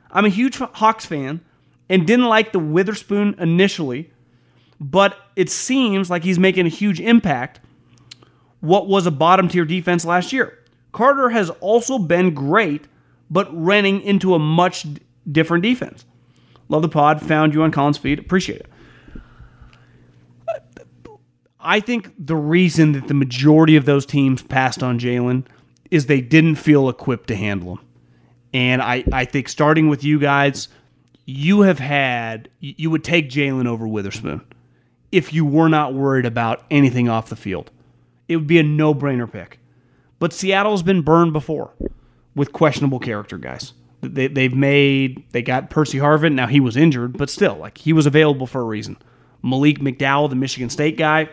[0.09, 1.41] I'm a huge Hawks fan
[1.89, 4.09] and didn't like the Witherspoon initially,
[4.79, 7.59] but it seems like he's making a huge impact.
[8.61, 10.57] What was a bottom tier defense last year?
[10.93, 12.85] Carter has also been great,
[13.29, 14.87] but running into a much
[15.29, 16.05] different defense.
[16.69, 17.21] Love the pod.
[17.21, 18.17] Found you on Colin's Feed.
[18.17, 18.69] Appreciate it.
[21.63, 25.45] I think the reason that the majority of those teams passed on Jalen
[25.91, 27.85] is they didn't feel equipped to handle him.
[28.53, 30.67] And I, I think starting with you guys,
[31.25, 34.41] you have had, you would take Jalen over Witherspoon
[35.11, 37.71] if you were not worried about anything off the field.
[38.27, 39.59] It would be a no brainer pick.
[40.19, 41.73] But Seattle's been burned before
[42.35, 43.73] with questionable character guys.
[44.01, 46.33] They, they've made, they got Percy Harvin.
[46.33, 48.97] Now he was injured, but still, like he was available for a reason.
[49.41, 51.29] Malik McDowell, the Michigan State guy,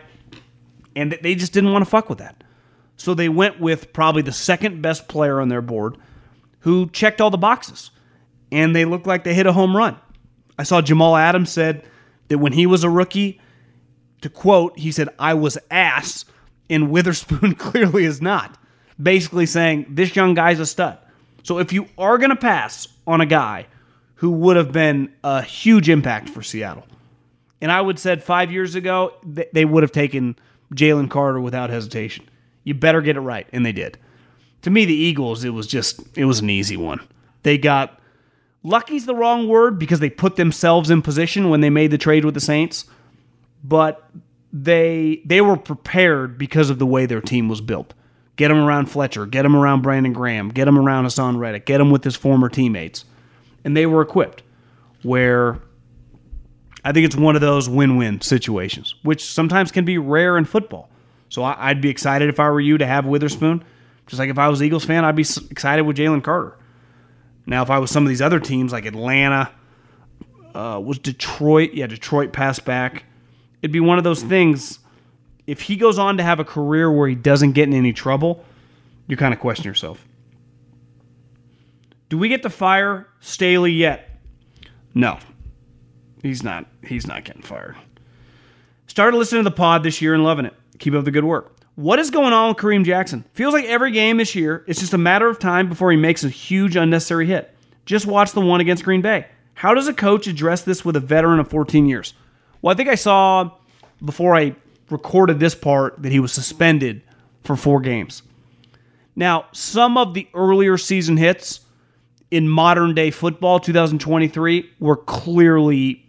[0.95, 2.43] and they just didn't want to fuck with that.
[2.97, 5.97] So they went with probably the second best player on their board
[6.59, 7.91] who checked all the boxes.
[8.51, 9.97] And they looked like they hit a home run.
[10.59, 11.83] I saw Jamal Adams said
[12.27, 13.41] that when he was a rookie,
[14.21, 16.25] to quote, he said, I was ass,
[16.69, 18.57] and Witherspoon clearly is not.
[19.01, 20.99] Basically saying, this young guy's a stud.
[21.43, 23.65] So if you are going to pass on a guy
[24.15, 26.85] who would have been a huge impact for Seattle,
[27.61, 30.35] and I would said five years ago, they would have taken
[30.73, 32.29] Jalen Carter without hesitation.
[32.63, 33.97] You better get it right, and they did.
[34.63, 36.99] To me, the Eagles, it was just it was an easy one.
[37.43, 37.99] They got
[38.63, 42.23] lucky's the wrong word because they put themselves in position when they made the trade
[42.23, 42.85] with the Saints,
[43.63, 44.07] but
[44.53, 47.93] they they were prepared because of the way their team was built.
[48.35, 49.25] Get him around Fletcher.
[49.25, 50.49] Get him around Brandon Graham.
[50.49, 51.65] Get him around Haason Reddick.
[51.65, 53.05] Get him with his former teammates.
[53.63, 54.41] And they were equipped.
[55.03, 55.59] Where
[56.83, 60.45] I think it's one of those win win situations, which sometimes can be rare in
[60.45, 60.89] football.
[61.29, 63.63] So I, would be excited if I were you to have Witherspoon.
[64.07, 66.57] Just like if I was Eagles fan, I'd be excited with Jalen Carter.
[67.45, 69.51] Now, if I was some of these other teams like Atlanta,
[70.53, 73.05] uh, was Detroit, yeah, Detroit passed back.
[73.61, 74.79] It'd be one of those things.
[75.47, 78.43] If he goes on to have a career where he doesn't get in any trouble,
[79.07, 80.05] you kind of question yourself.
[82.09, 84.09] Do we get to fire Staley yet?
[84.93, 85.19] No.
[86.21, 86.65] He's not.
[86.85, 87.75] He's not getting fired.
[88.87, 90.53] Started listening to the pod this year and loving it.
[90.79, 91.55] Keep up the good work.
[91.75, 93.23] What is going on with Kareem Jackson?
[93.33, 96.23] Feels like every game this year, it's just a matter of time before he makes
[96.23, 97.55] a huge unnecessary hit.
[97.85, 99.25] Just watch the one against Green Bay.
[99.53, 102.13] How does a coach address this with a veteran of 14 years?
[102.61, 103.51] Well, I think I saw
[104.03, 104.55] before I
[104.89, 107.01] recorded this part that he was suspended
[107.43, 108.23] for four games.
[109.15, 111.61] Now, some of the earlier season hits
[112.29, 116.05] in modern day football, 2023, were clearly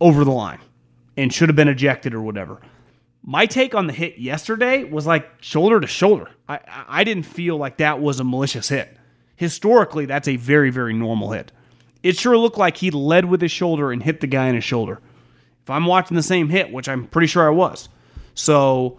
[0.00, 0.60] over the line
[1.16, 2.60] and should have been ejected or whatever.
[3.22, 6.30] My take on the hit yesterday was like shoulder to shoulder.
[6.48, 8.96] I, I didn't feel like that was a malicious hit.
[9.36, 11.52] Historically, that's a very, very normal hit.
[12.02, 14.64] It sure looked like he led with his shoulder and hit the guy in his
[14.64, 15.00] shoulder.
[15.62, 17.88] If I'm watching the same hit, which I'm pretty sure I was.
[18.34, 18.98] So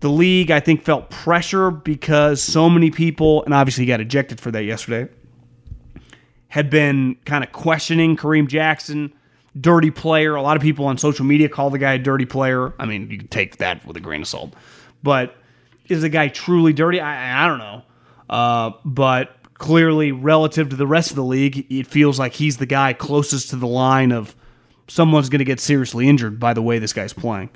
[0.00, 4.40] the league, I think, felt pressure because so many people, and obviously he got ejected
[4.40, 5.12] for that yesterday,
[6.48, 9.12] had been kind of questioning Kareem Jackson,
[9.60, 10.34] dirty player.
[10.34, 12.74] A lot of people on social media call the guy a dirty player.
[12.78, 14.54] I mean, you can take that with a grain of salt.
[15.02, 15.34] But
[15.88, 17.00] is the guy truly dirty?
[17.00, 17.82] I, I don't know.
[18.28, 22.66] Uh, but clearly, relative to the rest of the league, it feels like he's the
[22.66, 24.34] guy closest to the line of
[24.88, 27.50] someone's going to get seriously injured by the way this guy's playing.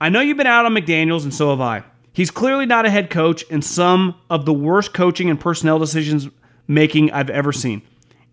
[0.00, 1.84] I know you've been out on McDaniels, and so have I.
[2.12, 6.28] He's clearly not a head coach, and some of the worst coaching and personnel decisions
[6.68, 7.82] making I've ever seen.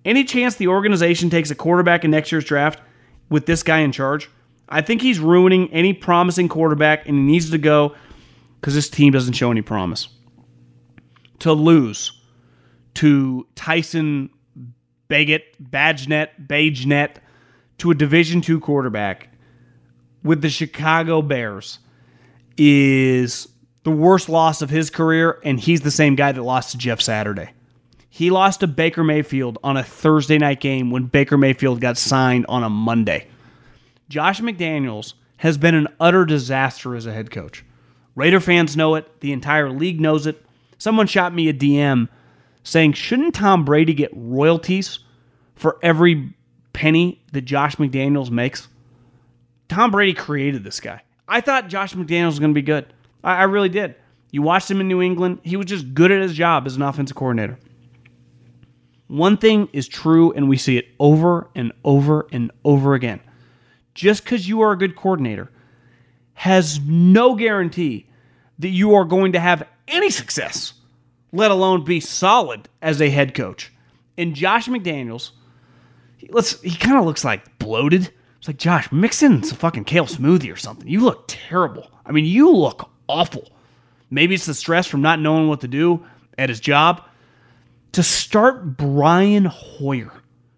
[0.03, 2.81] Any chance the organization takes a quarterback in next year's draft
[3.29, 4.29] with this guy in charge?
[4.67, 7.95] I think he's ruining any promising quarterback, and he needs to go
[8.59, 10.09] because this team doesn't show any promise.
[11.39, 12.11] To lose
[12.95, 14.29] to Tyson
[15.09, 17.19] Bagent, Badgenet, Bagenet,
[17.79, 19.29] to a Division two quarterback
[20.23, 21.79] with the Chicago Bears
[22.57, 23.47] is
[23.83, 27.01] the worst loss of his career, and he's the same guy that lost to Jeff
[27.01, 27.49] Saturday.
[28.19, 32.45] He lost to Baker Mayfield on a Thursday night game when Baker Mayfield got signed
[32.49, 33.29] on a Monday.
[34.09, 37.63] Josh McDaniels has been an utter disaster as a head coach.
[38.15, 40.45] Raider fans know it, the entire league knows it.
[40.77, 42.09] Someone shot me a DM
[42.61, 44.99] saying, Shouldn't Tom Brady get royalties
[45.55, 46.33] for every
[46.73, 48.67] penny that Josh McDaniels makes?
[49.69, 51.03] Tom Brady created this guy.
[51.25, 52.85] I thought Josh McDaniels was going to be good.
[53.23, 53.95] I, I really did.
[54.29, 56.81] You watched him in New England, he was just good at his job as an
[56.81, 57.57] offensive coordinator.
[59.09, 63.19] One thing is true, and we see it over and over and over again.
[63.95, 65.51] Just because you are a good coordinator
[66.35, 68.05] has no guarantee
[68.59, 70.73] that you are going to have any success,
[71.31, 73.73] let alone be solid as a head coach.
[74.15, 75.31] And Josh McDaniels,
[76.17, 78.11] he, let's, he kind of looks like bloated.
[78.37, 80.87] It's like, Josh, mix in some fucking kale smoothie or something.
[80.87, 81.89] You look terrible.
[82.05, 83.49] I mean, you look awful.
[84.11, 86.05] Maybe it's the stress from not knowing what to do
[86.37, 87.08] at his job
[87.93, 90.11] to start Brian Hoyer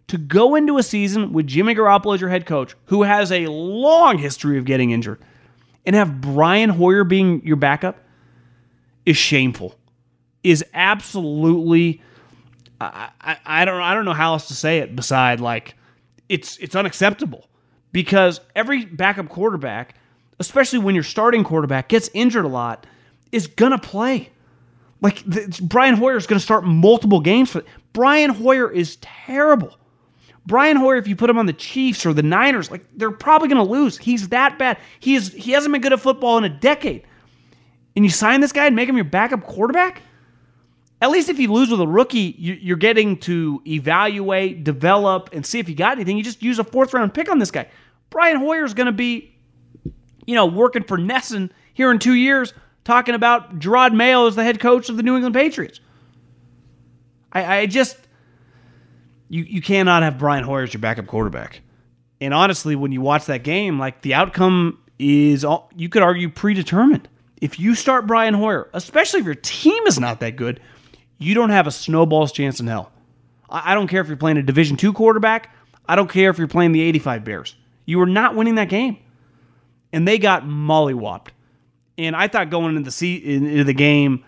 [0.08, 3.48] to go into a season with Jimmy Garoppolo as your head coach, who has a
[3.48, 5.22] long history of getting injured,
[5.86, 7.98] and have Brian Hoyer being your backup
[9.06, 9.76] is shameful.
[10.44, 12.02] Is absolutely
[12.82, 15.76] I, I, I don't I don't know how else to say it beside like
[16.30, 17.48] it's it's unacceptable
[17.92, 19.96] because every backup quarterback,
[20.40, 22.88] especially when your starting quarterback gets injured a lot,
[23.32, 24.30] is gonna play.
[25.02, 27.64] Like the, Brian Hoyer is going to start multiple games for.
[27.92, 29.76] Brian Hoyer is terrible.
[30.46, 33.48] Brian Hoyer, if you put him on the Chiefs or the Niners, like they're probably
[33.48, 33.98] going to lose.
[33.98, 34.78] He's that bad.
[35.00, 35.34] He is.
[35.34, 37.04] He hasn't been good at football in a decade.
[37.96, 40.02] And you sign this guy and make him your backup quarterback.
[41.02, 45.58] At least if you lose with a rookie, you're getting to evaluate, develop, and see
[45.58, 46.16] if you got anything.
[46.16, 47.68] You just use a fourth round pick on this guy.
[48.12, 49.36] Brian Hoyer is going to be,
[50.28, 54.44] you know, working for NESN here in two years talking about Jerod Mayo as the
[54.44, 55.80] head coach of the New England Patriots.
[57.32, 57.98] I, I just
[59.30, 61.62] you you cannot have Brian Hoyer as your backup quarterback.
[62.20, 66.30] And honestly, when you watch that game, like the outcome is all you could argue
[66.30, 67.08] predetermined.
[67.42, 70.60] If you start Brian Hoyer, especially if your team is not that good,
[71.18, 72.92] you don't have a snowball's chance in hell.
[73.50, 75.54] I, I don't care if you're playing a Division two quarterback.
[75.88, 77.56] I don't care if you're playing the 85 Bears.
[77.86, 78.98] You are not winning that game.
[79.92, 81.30] And they got mollywopped.
[81.98, 84.24] And I thought going into the into the game,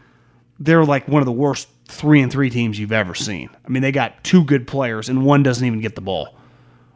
[0.60, 3.49] they're like one of the worst three and three teams you've ever seen.
[3.65, 6.35] I mean, they got two good players and one doesn't even get the ball.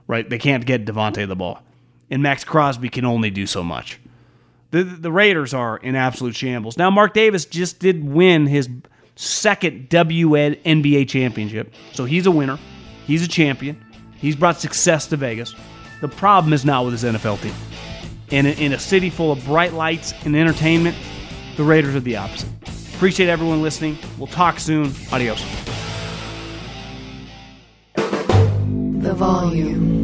[0.07, 0.29] Right?
[0.29, 1.61] They can't get Davante the ball,
[2.09, 3.99] and Maxx Crosby can only do so much.
[4.71, 6.77] The the Raiders are in absolute shambles.
[6.77, 8.69] Now, Mark Davis just did win his
[9.15, 12.57] second WNBA championship, so he's a winner.
[13.05, 13.83] He's a champion.
[14.15, 15.55] He's brought success to Vegas.
[16.01, 17.53] The problem is now with his NFL team.
[18.29, 20.97] In a, in a city full of bright lights and entertainment,
[21.55, 22.49] the Raiders are the opposite.
[22.95, 23.97] Appreciate everyone listening.
[24.17, 24.91] We'll talk soon.
[25.11, 25.41] Adios.
[27.95, 29.97] The volume.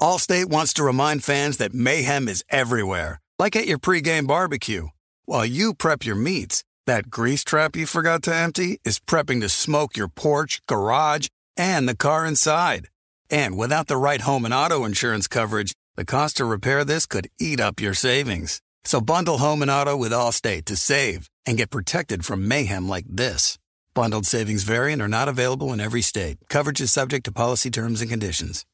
[0.00, 4.88] Allstate wants to remind fans that mayhem is everywhere, like at your pregame barbecue.
[5.26, 9.48] While you prep your meats, that grease trap you forgot to empty is prepping to
[9.48, 12.88] smoke your porch, garage, and the car inside.
[13.30, 17.28] And without the right home and auto insurance coverage, the cost to repair this could
[17.40, 18.60] eat up your savings.
[18.84, 23.06] So bundle home and auto with Allstate to save and get protected from mayhem like
[23.08, 23.58] this.
[23.94, 26.38] Bundled savings vary and are not available in every state.
[26.48, 28.64] Coverage is subject to policy terms and conditions.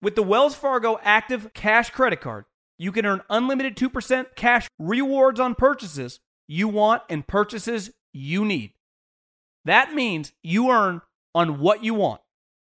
[0.00, 2.44] With the Wells Fargo Active Cash Credit Card,
[2.78, 8.72] you can earn unlimited 2% cash rewards on purchases you want and purchases you need.
[9.64, 11.02] That means you earn
[11.34, 12.20] on what you want,